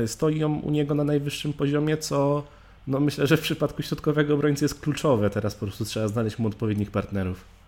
stoją 0.06 0.60
u 0.60 0.72
niego 0.72 0.96
na 0.96 1.04
najwyższym 1.04 1.54
poziomie, 1.54 1.98
co 1.98 2.44
no 2.88 3.00
myślę, 3.00 3.28
że 3.28 3.38
w 3.38 3.42
przypadku 3.42 3.82
środkowego 3.82 4.34
obrońcy 4.34 4.66
jest 4.66 4.82
kluczowe. 4.82 5.30
Teraz 5.30 5.56
po 5.56 5.66
prostu 5.66 5.86
trzeba 5.86 6.08
znaleźć 6.08 6.40
mu 6.40 6.48
odpowiednich 6.48 6.92
partnerów 6.92 7.59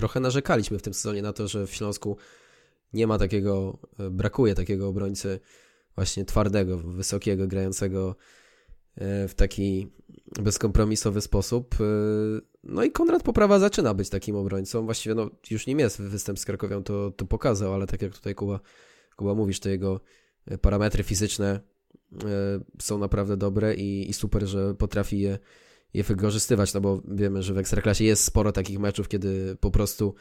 trochę 0.00 0.20
narzekaliśmy 0.20 0.78
w 0.78 0.82
tym 0.82 0.94
sezonie 0.94 1.22
na 1.22 1.32
to, 1.32 1.48
że 1.48 1.66
w 1.66 1.74
Śląsku 1.74 2.16
nie 2.92 3.06
ma 3.06 3.18
takiego, 3.18 3.78
e, 3.98 4.10
brakuje 4.10 4.54
takiego 4.54 4.88
obrońcy 4.88 5.40
właśnie 5.94 6.24
twardego, 6.24 6.78
wysokiego, 6.78 7.46
grającego 7.46 8.16
e, 8.96 9.28
w 9.28 9.34
taki 9.34 9.88
bezkompromisowy 10.42 11.20
sposób. 11.20 11.74
E, 11.80 11.84
no 12.64 12.84
i 12.84 12.90
Konrad 12.90 13.22
Poprawa 13.22 13.58
zaczyna 13.58 13.94
być 13.94 14.08
takim 14.08 14.36
obrońcą. 14.36 14.84
Właściwie 14.84 15.14
no, 15.14 15.30
już 15.50 15.66
nim 15.66 15.78
jest 15.78 16.02
występ 16.02 16.38
z 16.38 16.44
Krakowią, 16.44 16.82
to, 16.82 17.10
to 17.10 17.24
pokazał, 17.24 17.74
ale 17.74 17.86
tak 17.86 18.02
jak 18.02 18.12
tutaj 18.14 18.34
Kuba, 18.34 18.60
Kuba 19.16 19.34
mówisz, 19.34 19.60
te 19.60 19.70
jego 19.70 20.00
parametry 20.60 21.02
fizyczne 21.02 21.60
są 22.82 22.98
naprawdę 22.98 23.36
dobre 23.36 23.74
i, 23.74 24.10
i 24.10 24.12
super, 24.12 24.46
że 24.46 24.74
potrafi 24.74 25.20
je 25.20 25.38
je 25.94 26.02
wykorzystywać, 26.02 26.74
no 26.74 26.80
bo 26.80 27.02
wiemy, 27.08 27.42
że 27.42 27.54
w 27.54 27.58
Ekstraklasie 27.58 28.04
jest 28.04 28.24
sporo 28.24 28.52
takich 28.52 28.78
meczów, 28.78 29.08
kiedy 29.08 29.56
po 29.60 29.70
prostu 29.70 30.14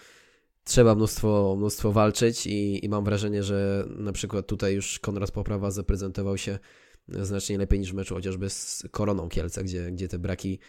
trzeba 0.63 0.95
mnóstwo, 0.95 1.55
mnóstwo 1.58 1.91
walczyć 1.91 2.47
i, 2.47 2.86
i 2.86 2.89
mam 2.89 3.03
wrażenie, 3.03 3.43
że 3.43 3.86
na 3.97 4.12
przykład 4.12 4.47
tutaj 4.47 4.73
już 4.73 4.99
Konrad 4.99 5.32
Poprawa 5.32 5.71
zaprezentował 5.71 6.38
się 6.38 6.60
znacznie 7.08 7.58
lepiej 7.58 7.79
niż 7.79 7.91
w 7.91 7.95
meczu 7.95 8.15
chociażby 8.15 8.49
z 8.49 8.84
Koroną 8.91 9.29
Kielce, 9.29 9.63
gdzie, 9.63 9.91
gdzie 9.91 10.08
te 10.08 10.19
braki 10.19 10.60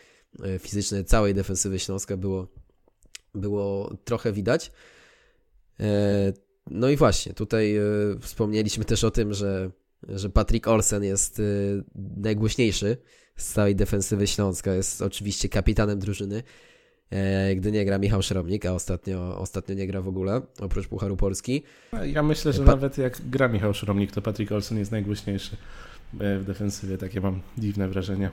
e, 0.43 0.59
fizyczne 0.59 1.05
całej 1.05 1.35
defensywy 1.35 1.79
Śląska 1.79 2.17
było, 2.17 2.49
było 3.35 3.97
trochę 4.05 4.33
widać. 4.33 4.73
E, 5.81 6.33
no 6.71 6.89
i 6.89 6.97
właśnie, 6.97 7.35
tutaj 7.35 7.77
e, 7.77 7.83
wspomnieliśmy 8.21 8.85
też 8.85 9.05
o 9.05 9.11
tym, 9.11 9.35
że, 9.35 9.71
że 10.09 10.31
Patrick 10.31 10.69
Olsen 10.69 11.05
jest 11.05 11.43
najgłośniejszy 12.17 12.97
z 13.41 13.53
całej 13.53 13.77
defensywy 13.77 14.27
Śląska. 14.27 14.75
Jest 14.75 15.03
oczywiście 15.03 15.49
kapitanem 15.49 15.99
drużyny, 15.99 16.43
e, 17.11 17.55
gdy 17.55 17.73
nie 17.73 17.85
gra 17.85 17.99
Michał 17.99 18.23
Szeromnik, 18.23 18.67
a 18.67 18.73
ostatnio, 18.73 19.39
ostatnio 19.39 19.75
nie 19.75 19.87
gra 19.87 20.01
w 20.01 20.09
ogóle, 20.09 20.41
oprócz 20.61 20.89
Pucharu 20.89 21.17
Polski. 21.17 21.63
Ja 22.05 22.23
myślę, 22.23 22.53
że 22.53 22.65
pa 22.65 22.71
nawet 22.71 22.99
jak 22.99 23.21
gra 23.31 23.49
Michał 23.49 23.75
Szeromnik, 23.75 24.13
to 24.13 24.23
Patrick 24.23 24.53
Olsen 24.53 24.79
jest 24.79 24.91
najgłośniejszy 24.93 25.57
e, 26.21 26.39
w 26.39 26.45
defensywie. 26.45 26.99
Takie 26.99 27.21
mam 27.21 27.41
dziwne 27.59 27.89
wrażenie. 27.89 28.31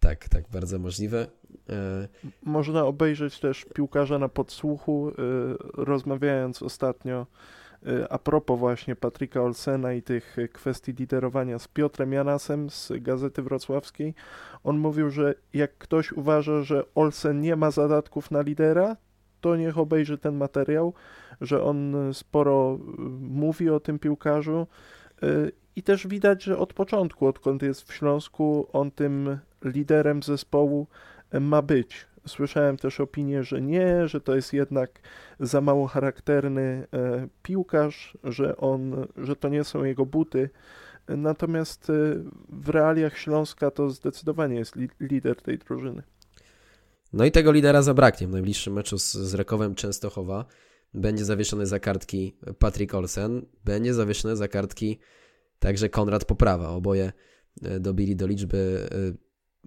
Tak, 0.00 0.28
tak, 0.28 0.44
bardzo 0.52 0.78
możliwe. 0.78 1.26
E, 1.68 2.08
Można 2.42 2.84
obejrzeć 2.84 3.40
też 3.40 3.66
piłkarza 3.74 4.18
na 4.18 4.28
podsłuchu, 4.28 5.12
rozmawiając 5.74 6.62
ostatnio 6.62 7.26
a 8.10 8.18
propos 8.18 8.58
właśnie 8.58 8.96
Patryka 8.96 9.42
Olsena 9.42 9.92
i 9.92 10.02
tych 10.02 10.36
kwestii 10.52 10.92
liderowania 10.92 11.58
z 11.58 11.68
Piotrem 11.68 12.12
Janasem 12.12 12.70
z 12.70 12.92
Gazety 13.00 13.42
Wrocławskiej. 13.42 14.14
On 14.64 14.78
mówił, 14.78 15.10
że 15.10 15.34
jak 15.54 15.78
ktoś 15.78 16.12
uważa, 16.12 16.62
że 16.62 16.84
Olsen 16.94 17.40
nie 17.40 17.56
ma 17.56 17.70
zadatków 17.70 18.30
na 18.30 18.40
lidera, 18.40 18.96
to 19.40 19.56
niech 19.56 19.78
obejrzy 19.78 20.18
ten 20.18 20.36
materiał, 20.36 20.94
że 21.40 21.62
on 21.62 21.94
sporo 22.12 22.78
mówi 23.20 23.70
o 23.70 23.80
tym 23.80 23.98
piłkarzu 23.98 24.66
i 25.76 25.82
też 25.82 26.06
widać, 26.06 26.44
że 26.44 26.58
od 26.58 26.72
początku, 26.72 27.26
odkąd 27.26 27.62
jest 27.62 27.82
w 27.82 27.94
Śląsku, 27.94 28.66
on 28.72 28.90
tym 28.90 29.38
liderem 29.64 30.22
zespołu 30.22 30.86
ma 31.40 31.62
być. 31.62 32.06
Słyszałem 32.30 32.76
też 32.76 33.00
opinię, 33.00 33.44
że 33.44 33.60
nie, 33.60 34.08
że 34.08 34.20
to 34.20 34.34
jest 34.34 34.52
jednak 34.52 35.00
za 35.40 35.60
mało 35.60 35.86
charakterny 35.86 36.86
e, 36.92 37.28
piłkarz, 37.42 38.18
że 38.24 38.56
on, 38.56 39.06
że 39.16 39.36
to 39.36 39.48
nie 39.48 39.64
są 39.64 39.84
jego 39.84 40.06
buty. 40.06 40.50
Natomiast 41.08 41.90
e, 41.90 41.92
w 42.48 42.68
realiach 42.68 43.18
Śląska 43.18 43.70
to 43.70 43.90
zdecydowanie 43.90 44.56
jest 44.56 44.76
li 44.76 44.88
lider 45.00 45.42
tej 45.42 45.58
drużyny. 45.58 46.02
No 47.12 47.24
i 47.24 47.30
tego 47.30 47.52
lidera 47.52 47.82
zabraknie 47.82 48.26
w 48.26 48.30
najbliższym 48.30 48.72
meczu 48.72 48.98
z, 48.98 49.12
z 49.12 49.46
Częstochowa. 49.76 50.44
Będzie 50.94 51.24
zawieszony 51.24 51.66
za 51.66 51.78
kartki 51.78 52.36
Patrick 52.58 52.94
Olsen, 52.94 53.46
będzie 53.64 53.94
zawieszony 53.94 54.36
za 54.36 54.48
kartki 54.48 54.98
także 55.58 55.88
Konrad 55.88 56.24
Poprawa. 56.24 56.68
Oboje 56.68 57.12
e, 57.62 57.80
dobili 57.80 58.16
do 58.16 58.26
liczby 58.26 58.88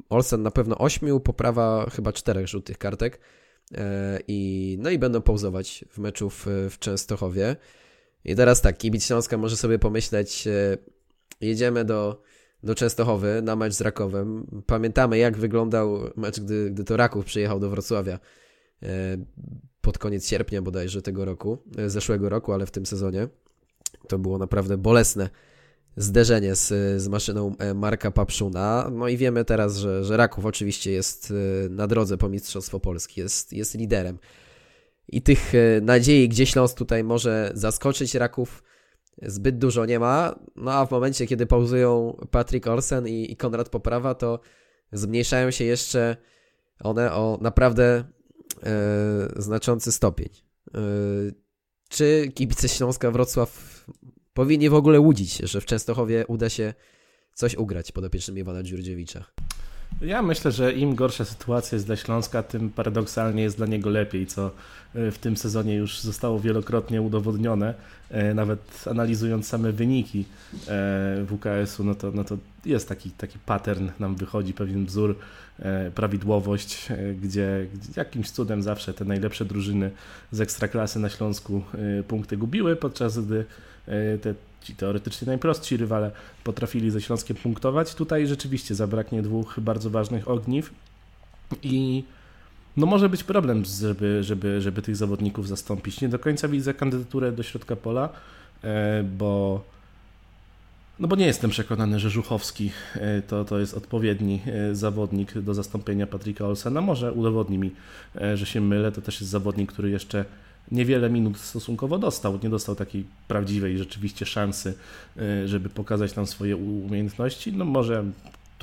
Olsen 0.10 0.44
na 0.44 0.52
pewno 0.52 0.78
ośmiu, 0.78 1.20
poprawa 1.20 1.90
chyba 1.90 2.14
czterech 2.14 2.48
żółtych 2.48 2.78
kartek. 2.78 3.20
E, 3.76 4.20
I, 4.28 4.78
no 4.80 4.90
i 4.90 5.00
będą 5.00 5.22
pauzować 5.22 5.86
w 5.90 5.98
meczu 5.98 6.30
w, 6.30 6.48
w 6.70 6.80
Częstochowie. 6.80 7.56
I 8.26 8.36
teraz 8.36 8.62
tak, 8.62 8.78
kibic 8.78 9.06
Śląska 9.06 9.38
może 9.38 9.58
sobie 9.58 9.80
pomyśleć, 9.80 10.48
e, 10.48 10.78
jedziemy 11.42 11.86
do, 11.86 12.22
do 12.64 12.76
Częstochowy 12.76 13.42
na 13.42 13.56
mecz 13.56 13.74
z 13.74 13.82
Rakowem. 13.82 14.48
Pamiętamy 14.66 15.18
jak 15.18 15.38
wyglądał 15.38 16.00
mecz, 16.16 16.40
gdy, 16.40 16.72
gdy 16.72 16.84
to 16.84 16.98
Raków 16.98 17.26
przyjechał 17.26 17.60
do 17.60 17.70
Wrocławia 17.70 18.20
e, 18.84 18.88
pod 19.82 19.98
koniec 19.98 20.28
sierpnia 20.28 20.62
bodajże 20.62 21.02
tego 21.02 21.26
roku, 21.26 21.58
zeszłego 21.88 22.30
roku, 22.30 22.54
ale 22.54 22.66
w 22.66 22.72
tym 22.72 22.86
sezonie. 22.86 23.28
To 24.08 24.20
było 24.20 24.38
naprawdę 24.38 24.78
bolesne 24.78 25.30
zderzenie 25.98 26.56
z, 26.56 26.68
z 27.02 27.08
maszyną 27.08 27.56
e, 27.60 27.74
Marka 27.74 28.12
Papszuna. 28.12 28.90
No 28.92 29.08
i 29.08 29.18
wiemy 29.18 29.46
teraz, 29.46 29.78
że, 29.78 30.04
że 30.04 30.18
Raków 30.18 30.46
oczywiście 30.46 30.92
jest 30.92 31.34
e, 31.66 31.70
na 31.70 31.88
drodze 31.88 32.18
po 32.18 32.30
Mistrzostwo 32.30 32.80
Polski, 32.80 33.22
jest, 33.22 33.54
jest 33.54 33.76
liderem. 33.76 34.20
I 35.08 35.22
tych 35.22 35.56
e, 35.56 35.82
nadziei, 35.82 36.30
gdzie 36.30 36.46
Śląsk 36.46 36.78
tutaj 36.78 37.04
może 37.04 37.52
zaskoczyć 37.54 38.16
Raków, 38.16 38.64
zbyt 39.22 39.58
dużo 39.58 39.86
nie 39.86 40.00
ma. 40.00 40.40
No 40.56 40.72
a 40.72 40.86
w 40.86 40.92
momencie, 40.92 41.28
kiedy 41.28 41.46
pauzują 41.46 42.18
Patrick 42.32 42.68
Olsen 42.68 43.08
i, 43.08 43.32
i 43.32 43.38
Konrad 43.38 43.70
Poprawa, 43.70 44.16
to 44.16 44.40
zmniejszają 44.92 45.52
się 45.52 45.64
jeszcze 45.64 46.18
one 46.80 47.14
o 47.14 47.38
naprawdę 47.42 48.04
e, 48.64 49.42
znaczący 49.42 49.92
stopień. 49.92 50.30
E, 50.74 50.80
czy 51.90 52.32
kibice 52.36 52.70
Śląska 52.70 53.12
Wrocław 53.12 53.84
powinni 54.34 54.70
w 54.70 54.74
ogóle 54.74 55.00
łudzić 55.00 55.32
się, 55.32 55.48
że 55.48 55.62
w 55.62 55.66
Częstochowie 55.66 56.28
uda 56.28 56.50
się 56.50 56.74
coś 57.34 57.56
ugrać 57.56 57.92
podopiecznym 57.92 58.38
Iwana 58.38 58.64
Dziurdziewicza. 58.64 59.26
Ja 60.02 60.22
myślę, 60.22 60.52
że 60.52 60.74
im 60.74 60.96
gorsza 60.96 61.26
sytuacja 61.26 61.76
jest 61.76 61.86
dla 61.86 61.96
Śląska, 61.96 62.44
tym 62.44 62.70
paradoksalnie 62.70 63.44
jest 63.44 63.58
dla 63.58 63.66
niego 63.68 63.90
lepiej, 63.90 64.28
co 64.28 64.52
e, 64.96 65.12
w 65.12 65.18
tym 65.18 65.38
sezonie 65.38 65.76
już 65.76 66.00
zostało 66.00 66.40
wielokrotnie 66.40 67.02
udowodnione. 67.02 67.74
E, 68.10 68.34
nawet 68.34 68.84
analizując 68.92 69.48
same 69.48 69.72
wyniki 69.72 70.26
e, 70.68 71.26
WKS-u, 71.28 71.84
no 71.84 71.96
to, 71.96 72.12
no 72.12 72.24
to 72.24 72.38
jest 72.66 72.90
taki, 72.90 73.12
taki 73.12 73.40
pattern, 73.40 73.90
nam 74.00 74.16
wychodzi 74.16 74.54
pewien 74.54 74.86
wzór, 74.86 75.16
prawidłowość, 75.96 76.88
gdzie, 77.22 77.68
jakimś 77.96 78.32
cudem 78.32 78.64
zawsze 78.64 78.94
te 78.94 79.06
najlepsze 79.06 79.46
drużyny 79.46 79.92
z 80.32 80.42
ekstraklasy 80.42 81.00
na 81.00 81.10
Śląsku 81.10 81.64
punkty 82.08 82.38
gubiły, 82.38 82.76
podczas 82.76 83.20
gdy 83.26 83.46
te 84.22 84.34
ci 84.64 84.76
teoretycznie 84.76 85.26
najprostsi 85.26 85.78
rywale 85.78 86.12
potrafili 86.44 86.92
ze 86.92 87.02
Śląskiem 87.02 87.38
punktować. 87.38 87.96
Tutaj 87.96 88.28
rzeczywiście 88.28 88.76
zabraknie 88.76 89.22
dwóch 89.22 89.60
bardzo 89.60 89.90
ważnych 89.90 90.28
ogniw 90.28 90.74
i 91.64 92.04
no 92.78 92.86
może 92.86 93.10
być 93.10 93.24
problem, 93.24 93.66
żeby, 93.66 94.24
żeby, 94.24 94.62
żeby 94.62 94.82
tych 94.82 94.96
zawodników 94.96 95.48
zastąpić. 95.48 96.02
Nie 96.02 96.10
do 96.10 96.20
końca 96.20 96.48
widzę 96.48 96.74
kandydaturę 96.74 97.32
do 97.32 97.44
środka 97.44 97.76
pola, 97.76 98.10
e, 98.64 99.04
bo 99.04 99.64
no 101.00 101.08
bo 101.08 101.16
nie 101.16 101.26
jestem 101.26 101.50
przekonany, 101.50 102.00
że 102.00 102.10
Żuchowski 102.10 102.72
e, 102.96 103.22
to, 103.22 103.46
to 103.46 103.60
jest 103.60 103.74
odpowiedni 103.74 104.42
zawodnik 104.72 105.40
do 105.40 105.54
zastąpienia 105.54 106.08
Patryka 106.08 106.46
Olsena. 106.46 106.82
Może 106.82 107.12
udowodni 107.12 107.58
mi, 107.58 107.72
że 108.34 108.46
się 108.46 108.62
mylę. 108.62 108.92
To 108.92 109.02
też 109.02 109.22
jest 109.22 109.32
zawodnik, 109.32 109.72
który 109.72 109.90
jeszcze 109.90 110.26
niewiele 110.72 111.10
minut 111.10 111.38
stosunkowo 111.38 112.00
dostał. 112.00 112.40
Nie 112.44 112.50
dostał 112.50 112.76
takiej 112.76 113.06
prawdziwej 113.28 113.78
rzeczywiście 113.78 114.26
szansy, 114.26 114.74
y, 115.18 115.48
żeby 115.48 115.70
pokazać 115.70 116.16
nam 116.16 116.28
swoje 116.28 116.58
umiejętności. 116.58 117.54
No 117.54 117.66
może 117.66 118.04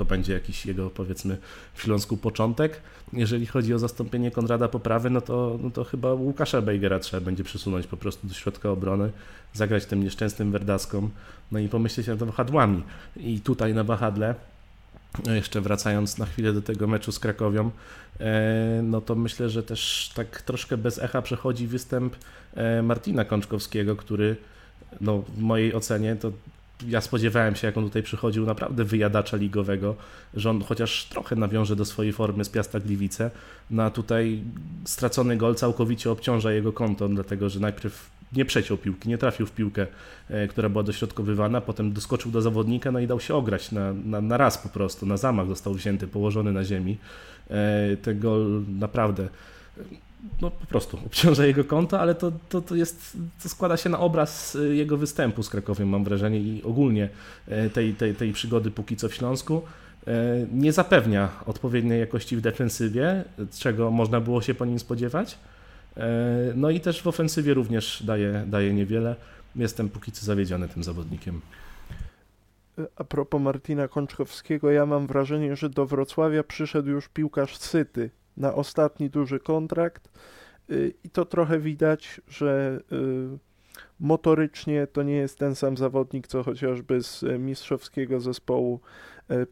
to 0.01 0.05
będzie 0.05 0.33
jakiś 0.33 0.65
jego, 0.65 0.89
powiedzmy, 0.89 1.37
w 1.73 1.81
Śląsku 1.81 2.17
początek. 2.17 2.81
Jeżeli 3.13 3.45
chodzi 3.45 3.73
o 3.73 3.79
zastąpienie 3.79 4.31
Konrada 4.31 4.67
Poprawy, 4.67 5.09
no 5.09 5.21
to, 5.21 5.59
no 5.63 5.71
to 5.71 5.83
chyba 5.83 6.13
Łukasza 6.13 6.61
Bejgera 6.61 6.99
trzeba 6.99 7.25
będzie 7.25 7.43
przesunąć 7.43 7.87
po 7.87 7.97
prostu 7.97 8.27
do 8.27 8.33
środka 8.33 8.69
obrony, 8.69 9.11
zagrać 9.53 9.85
tym 9.85 10.03
nieszczęsnym 10.03 10.51
Werdaskom, 10.51 11.09
no 11.51 11.59
i 11.59 11.67
pomyśleć 11.69 12.07
nad 12.07 12.23
wahadłami. 12.23 12.83
I 13.17 13.39
tutaj 13.39 13.73
na 13.73 13.83
wahadle 13.83 14.35
jeszcze 15.33 15.61
wracając 15.61 16.17
na 16.17 16.25
chwilę 16.25 16.53
do 16.53 16.61
tego 16.61 16.87
meczu 16.87 17.11
z 17.11 17.19
Krakowią, 17.19 17.71
e, 18.19 18.81
no 18.83 19.01
to 19.01 19.15
myślę, 19.15 19.49
że 19.49 19.63
też 19.63 20.11
tak 20.15 20.41
troszkę 20.41 20.77
bez 20.77 20.99
echa 20.99 21.21
przechodzi 21.21 21.67
występ 21.67 22.15
e, 22.53 22.81
Martina 22.81 23.25
Kączkowskiego, 23.25 23.95
który 23.95 24.35
no, 25.01 25.17
w 25.17 25.41
mojej 25.41 25.73
ocenie 25.73 26.15
to 26.15 26.31
ja 26.87 27.01
spodziewałem 27.01 27.55
się, 27.55 27.67
jak 27.67 27.77
on 27.77 27.83
tutaj 27.83 28.03
przychodził, 28.03 28.45
naprawdę 28.45 28.83
wyjadacza 28.83 29.37
ligowego, 29.37 29.95
że 30.33 30.49
on 30.49 30.61
chociaż 30.61 31.05
trochę 31.05 31.35
nawiąże 31.35 31.75
do 31.75 31.85
swojej 31.85 32.13
formy 32.13 32.45
z 32.45 32.49
Piasta 32.49 32.79
Gliwice, 32.79 33.31
no 33.71 33.83
a 33.83 33.89
tutaj 33.89 34.41
stracony 34.85 35.37
gol 35.37 35.55
całkowicie 35.55 36.11
obciąża 36.11 36.51
jego 36.51 36.73
konto, 36.73 37.09
dlatego 37.09 37.49
że 37.49 37.59
najpierw 37.59 38.09
nie 38.33 38.45
przeciął 38.45 38.77
piłki, 38.77 39.09
nie 39.09 39.17
trafił 39.17 39.45
w 39.45 39.51
piłkę, 39.51 39.87
e, 40.29 40.47
która 40.47 40.69
była 40.69 40.83
dośrodkowywana, 40.83 41.61
potem 41.61 41.93
doskoczył 41.93 42.31
do 42.31 42.41
zawodnika, 42.41 42.91
no 42.91 42.99
i 42.99 43.07
dał 43.07 43.19
się 43.19 43.35
ograć 43.35 43.71
na, 43.71 43.93
na, 43.93 44.21
na 44.21 44.37
raz 44.37 44.57
po 44.57 44.69
prostu, 44.69 45.05
na 45.05 45.17
zamach 45.17 45.47
został 45.47 45.73
wzięty, 45.73 46.07
położony 46.07 46.51
na 46.51 46.63
ziemi. 46.63 46.97
E, 47.49 47.97
ten 47.97 48.19
gol 48.19 48.63
naprawdę 48.79 49.29
no 50.41 50.51
po 50.51 50.65
prostu 50.65 50.97
obciąża 51.05 51.45
jego 51.45 51.63
konto, 51.63 51.99
ale 51.99 52.15
to, 52.15 52.31
to, 52.49 52.61
to, 52.61 52.75
jest, 52.75 53.17
to 53.43 53.49
składa 53.49 53.77
się 53.77 53.89
na 53.89 53.99
obraz 53.99 54.55
e, 54.55 54.75
jego 54.75 54.97
występu 54.97 55.43
z 55.43 55.49
Krakowiem, 55.49 55.89
mam 55.89 56.03
wrażenie, 56.03 56.39
i 56.39 56.63
ogólnie 56.63 57.09
tej, 57.73 57.93
tej, 57.93 58.15
tej 58.15 58.33
przygody 58.33 58.71
póki 58.71 58.95
co 58.95 59.09
w 59.09 59.13
Śląsku. 59.13 59.61
Nie 60.53 60.73
zapewnia 60.73 61.29
odpowiedniej 61.45 61.99
jakości 61.99 62.37
w 62.37 62.41
defensywie, 62.41 63.23
czego 63.59 63.91
można 63.91 64.19
było 64.19 64.41
się 64.41 64.53
po 64.53 64.65
nim 64.65 64.79
spodziewać. 64.79 65.37
E, 65.97 66.53
no 66.55 66.69
i 66.69 66.79
też 66.79 67.01
w 67.01 67.07
ofensywie 67.07 67.53
również 67.53 68.03
daje, 68.03 68.43
daje 68.47 68.73
niewiele. 68.73 69.15
Jestem 69.55 69.89
póki 69.89 70.11
co 70.11 70.25
zawiedziony 70.25 70.67
tym 70.67 70.83
zawodnikiem. 70.83 71.41
A 72.95 73.03
propos 73.03 73.41
Martina 73.41 73.87
Kączkowskiego, 73.87 74.71
ja 74.71 74.85
mam 74.85 75.07
wrażenie, 75.07 75.55
że 75.55 75.69
do 75.69 75.85
Wrocławia 75.85 76.43
przyszedł 76.43 76.89
już 76.89 77.09
piłkarz 77.09 77.57
syty 77.57 78.09
na 78.37 78.53
ostatni 78.53 79.09
duży 79.09 79.39
kontrakt 79.39 80.09
y, 80.69 80.93
i 81.03 81.09
to 81.09 81.25
trochę 81.25 81.59
widać, 81.59 82.21
że 82.27 82.79
y, 82.91 83.37
motorycznie 83.99 84.87
to 84.87 85.03
nie 85.03 85.15
jest 85.15 85.37
ten 85.37 85.55
sam 85.55 85.77
zawodnik, 85.77 86.27
co 86.27 86.43
chociażby 86.43 87.03
z 87.03 87.23
mistrzowskiego 87.39 88.19
zespołu 88.19 88.79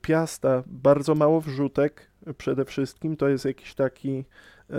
Piasta. 0.02 0.63
Bardzo 0.67 1.15
mało 1.15 1.42
wrzutek 1.42 2.10
przede 2.37 2.65
wszystkim, 2.65 3.17
to 3.17 3.27
jest 3.27 3.46
jakiś 3.46 3.75
taki 3.75 4.25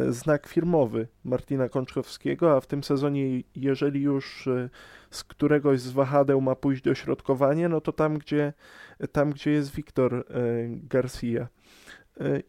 znak 0.08 0.46
firmowy 0.46 1.08
Martina 1.24 1.68
Kączkowskiego, 1.68 2.56
a 2.56 2.60
w 2.60 2.66
tym 2.66 2.84
sezonie, 2.84 3.42
jeżeli 3.54 4.02
już 4.02 4.46
e, 4.46 4.70
z 5.10 5.24
któregoś 5.24 5.80
z 5.80 5.90
wahadeł 5.90 6.40
ma 6.40 6.54
pójść 6.54 6.82
do 6.82 6.94
środkowania, 6.94 7.68
no 7.68 7.80
to 7.80 7.92
tam, 7.92 8.18
gdzie, 8.18 8.52
tam, 9.12 9.30
gdzie 9.30 9.50
jest 9.50 9.74
Wiktor 9.74 10.14
e, 10.14 10.24
Garcia. 10.68 11.48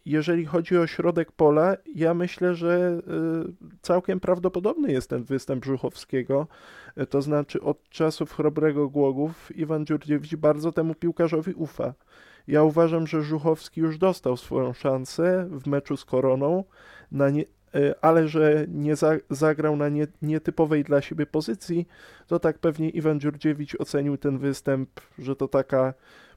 Jeżeli 0.05 0.45
chodzi 0.45 0.77
o 0.77 0.87
środek 0.87 1.31
pola, 1.31 1.77
ja 1.95 2.13
myślę, 2.13 2.55
że 2.55 3.01
całkiem 3.81 4.19
prawdopodobny 4.19 4.91
jest 4.91 5.09
ten 5.09 5.23
występ 5.23 5.65
Żuchowskiego. 5.65 6.47
To 7.09 7.21
znaczy, 7.21 7.61
od 7.61 7.89
czasów 7.89 8.33
chrobrego 8.33 8.89
Głogów 8.89 9.51
Iwan 9.55 9.85
Dziurdziewicz 9.85 10.35
bardzo 10.35 10.71
temu 10.71 10.95
piłkarzowi 10.95 11.53
ufa. 11.53 11.93
Ja 12.47 12.63
uważam, 12.63 13.07
że 13.07 13.23
Żuchowski 13.23 13.81
już 13.81 13.97
dostał 13.97 14.37
swoją 14.37 14.73
szansę 14.73 15.47
w 15.51 15.67
meczu 15.67 15.97
z 15.97 16.05
Koroną 16.05 16.63
nie, 17.11 17.41
y, 17.75 17.93
ale 18.01 18.27
że 18.27 18.65
nie 18.67 18.95
za, 18.95 19.11
zagrał 19.29 19.75
na 19.75 19.89
nie, 19.89 20.07
nietypowej 20.21 20.83
dla 20.83 21.01
siebie 21.01 21.25
pozycji, 21.25 21.87
to 22.27 22.39
tak 22.39 22.59
pewnie 22.59 22.89
Iwan 22.89 23.19
Dziurdziewicz 23.19 23.75
ocenił 23.79 24.17
ten 24.17 24.37
występ, 24.37 24.89
że 25.19 25.35
to 25.35 25.47
taka 25.47 25.93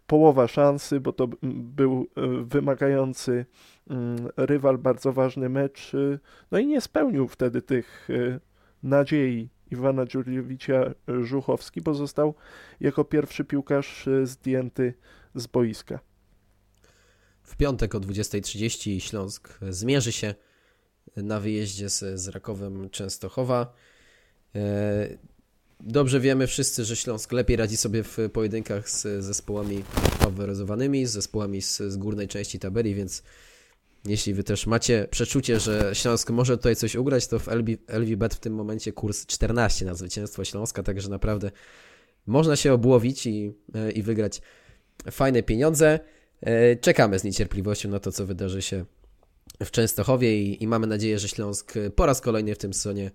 połowa 0.06 0.48
szansy, 0.48 1.00
bo 1.00 1.12
to 1.12 1.28
był 1.42 2.06
y, 2.18 2.44
wymagający 2.44 3.46
mm, 3.90 4.28
rywal, 4.36 4.78
bardzo 4.78 5.12
ważny 5.12 5.48
mecz, 5.48 5.94
y, 5.94 6.18
no 6.50 6.58
i 6.58 6.66
nie 6.66 6.80
spełnił 6.80 7.28
wtedy 7.28 7.62
tych 7.62 8.08
nadziei 8.82 9.48
Iwana 9.70 10.06
Dziurdziewicza 10.06 10.90
Żuchowski, 11.22 11.80
bo 11.80 11.94
został 11.94 12.34
jako 12.80 13.04
pierwszy 13.04 13.44
piłkarz 13.44 14.08
zdjęty 14.22 14.94
z 15.34 15.46
boiska. 15.46 16.00
W 17.42 17.56
piątek 17.56 17.94
o 17.94 18.00
20.30 18.00 19.00
Śląsk 19.00 19.58
zmierzy 19.70 20.12
się 20.12 20.34
na 21.16 21.40
wyjeździe 21.40 21.90
z, 21.90 22.20
z 22.20 22.28
Rakowem 22.28 22.90
Częstochowa. 22.90 23.74
E, 24.54 25.18
dobrze 25.80 26.20
wiemy 26.20 26.46
wszyscy, 26.46 26.84
że 26.84 26.96
Śląsk 26.96 27.32
lepiej 27.32 27.56
radzi 27.56 27.76
sobie 27.76 28.02
w 28.02 28.18
pojedynkach 28.32 28.90
z 28.90 29.24
zespołami 29.24 29.82
faworyzowanymi, 30.18 31.06
z 31.06 31.10
zespołami 31.10 31.62
z, 31.62 31.76
z 31.76 31.96
górnej 31.96 32.28
części 32.28 32.58
tabeli, 32.58 32.94
więc 32.94 33.22
jeśli 34.04 34.34
wy 34.34 34.44
też 34.44 34.66
macie 34.66 35.08
przeczucie, 35.10 35.60
że 35.60 35.90
Śląsk 35.94 36.30
może 36.30 36.56
tutaj 36.56 36.76
coś 36.76 36.94
ugrać, 36.94 37.26
to 37.26 37.38
w 37.38 37.48
LV, 37.88 38.16
Bet 38.16 38.34
w 38.34 38.40
tym 38.40 38.54
momencie 38.54 38.92
kurs 38.92 39.26
14 39.26 39.84
na 39.84 39.94
zwycięstwo 39.94 40.44
Śląska, 40.44 40.82
także 40.82 41.08
naprawdę 41.08 41.50
można 42.26 42.56
się 42.56 42.72
obłowić 42.72 43.26
i, 43.26 43.52
e, 43.74 43.90
i 43.90 44.02
wygrać 44.02 44.40
fajne 45.10 45.42
pieniądze. 45.42 46.00
E, 46.40 46.76
czekamy 46.76 47.18
z 47.18 47.24
niecierpliwością 47.24 47.88
na 47.88 48.00
to, 48.00 48.12
co 48.12 48.26
wydarzy 48.26 48.62
się 48.62 48.84
w 49.64 49.70
Częstochowie 49.70 50.42
i, 50.42 50.62
i 50.62 50.66
mamy 50.66 50.86
nadzieję, 50.86 51.18
że 51.18 51.28
Śląsk 51.28 51.74
po 51.96 52.06
raz 52.06 52.20
kolejny 52.20 52.54
w 52.54 52.58
tym 52.58 52.74
sezonie 52.74 53.10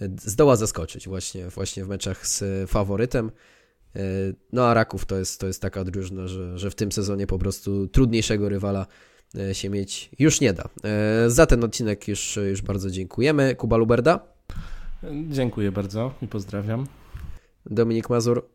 e, 0.00 0.08
zdoła 0.20 0.56
zaskoczyć 0.56 1.08
właśnie, 1.08 1.48
właśnie 1.48 1.84
w 1.84 1.88
meczach 1.88 2.26
z 2.26 2.70
faworytem. 2.70 3.30
E, 3.96 4.00
no 4.52 4.66
a 4.66 4.74
Raków 4.74 5.04
to 5.04 5.16
jest, 5.16 5.40
to 5.40 5.46
jest 5.46 5.62
taka 5.62 5.84
drużyna, 5.84 6.28
że, 6.28 6.58
że 6.58 6.70
w 6.70 6.74
tym 6.74 6.92
sezonie 6.92 7.26
po 7.26 7.38
prostu 7.38 7.88
trudniejszego 7.88 8.48
rywala 8.48 8.86
się 9.52 9.70
mieć 9.70 10.10
już 10.18 10.40
nie 10.40 10.52
da. 10.52 10.68
Za 11.26 11.46
ten 11.46 11.64
odcinek 11.64 12.08
już, 12.08 12.38
już 12.50 12.62
bardzo 12.62 12.90
dziękujemy. 12.90 13.54
Kuba 13.54 13.76
Luberda. 13.76 14.20
Dziękuję 15.30 15.72
bardzo 15.72 16.14
i 16.22 16.28
pozdrawiam. 16.28 16.86
Dominik 17.66 18.10
Mazur. 18.10 18.48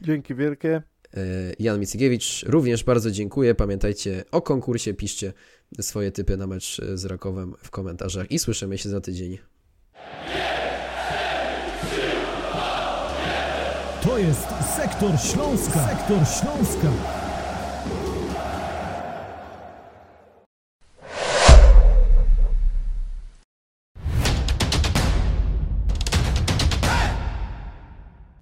Dzięki 0.00 0.34
wielkie. 0.34 0.82
E, 1.16 1.20
Jan 1.58 1.80
Micygiewicz. 1.80 2.44
Również 2.46 2.84
bardzo 2.84 3.10
dziękuję. 3.10 3.54
Pamiętajcie 3.54 4.24
o 4.32 4.42
konkursie, 4.42 4.94
piszcie 4.94 5.32
swoje 5.80 6.12
typy 6.12 6.36
na 6.36 6.46
mecz 6.46 6.80
z 6.94 7.04
Rakowem 7.04 7.54
w 7.58 7.70
komentarzach 7.70 8.30
i 8.30 8.38
słyszymy 8.38 8.78
się 8.78 8.88
za 8.88 9.00
tydzień. 9.00 9.38
To 14.02 14.18
jest 14.18 14.48
Sektor 14.76 15.20
Śląska. 15.20 15.88
Sektor 15.88 16.18
Śląska. 16.26 17.25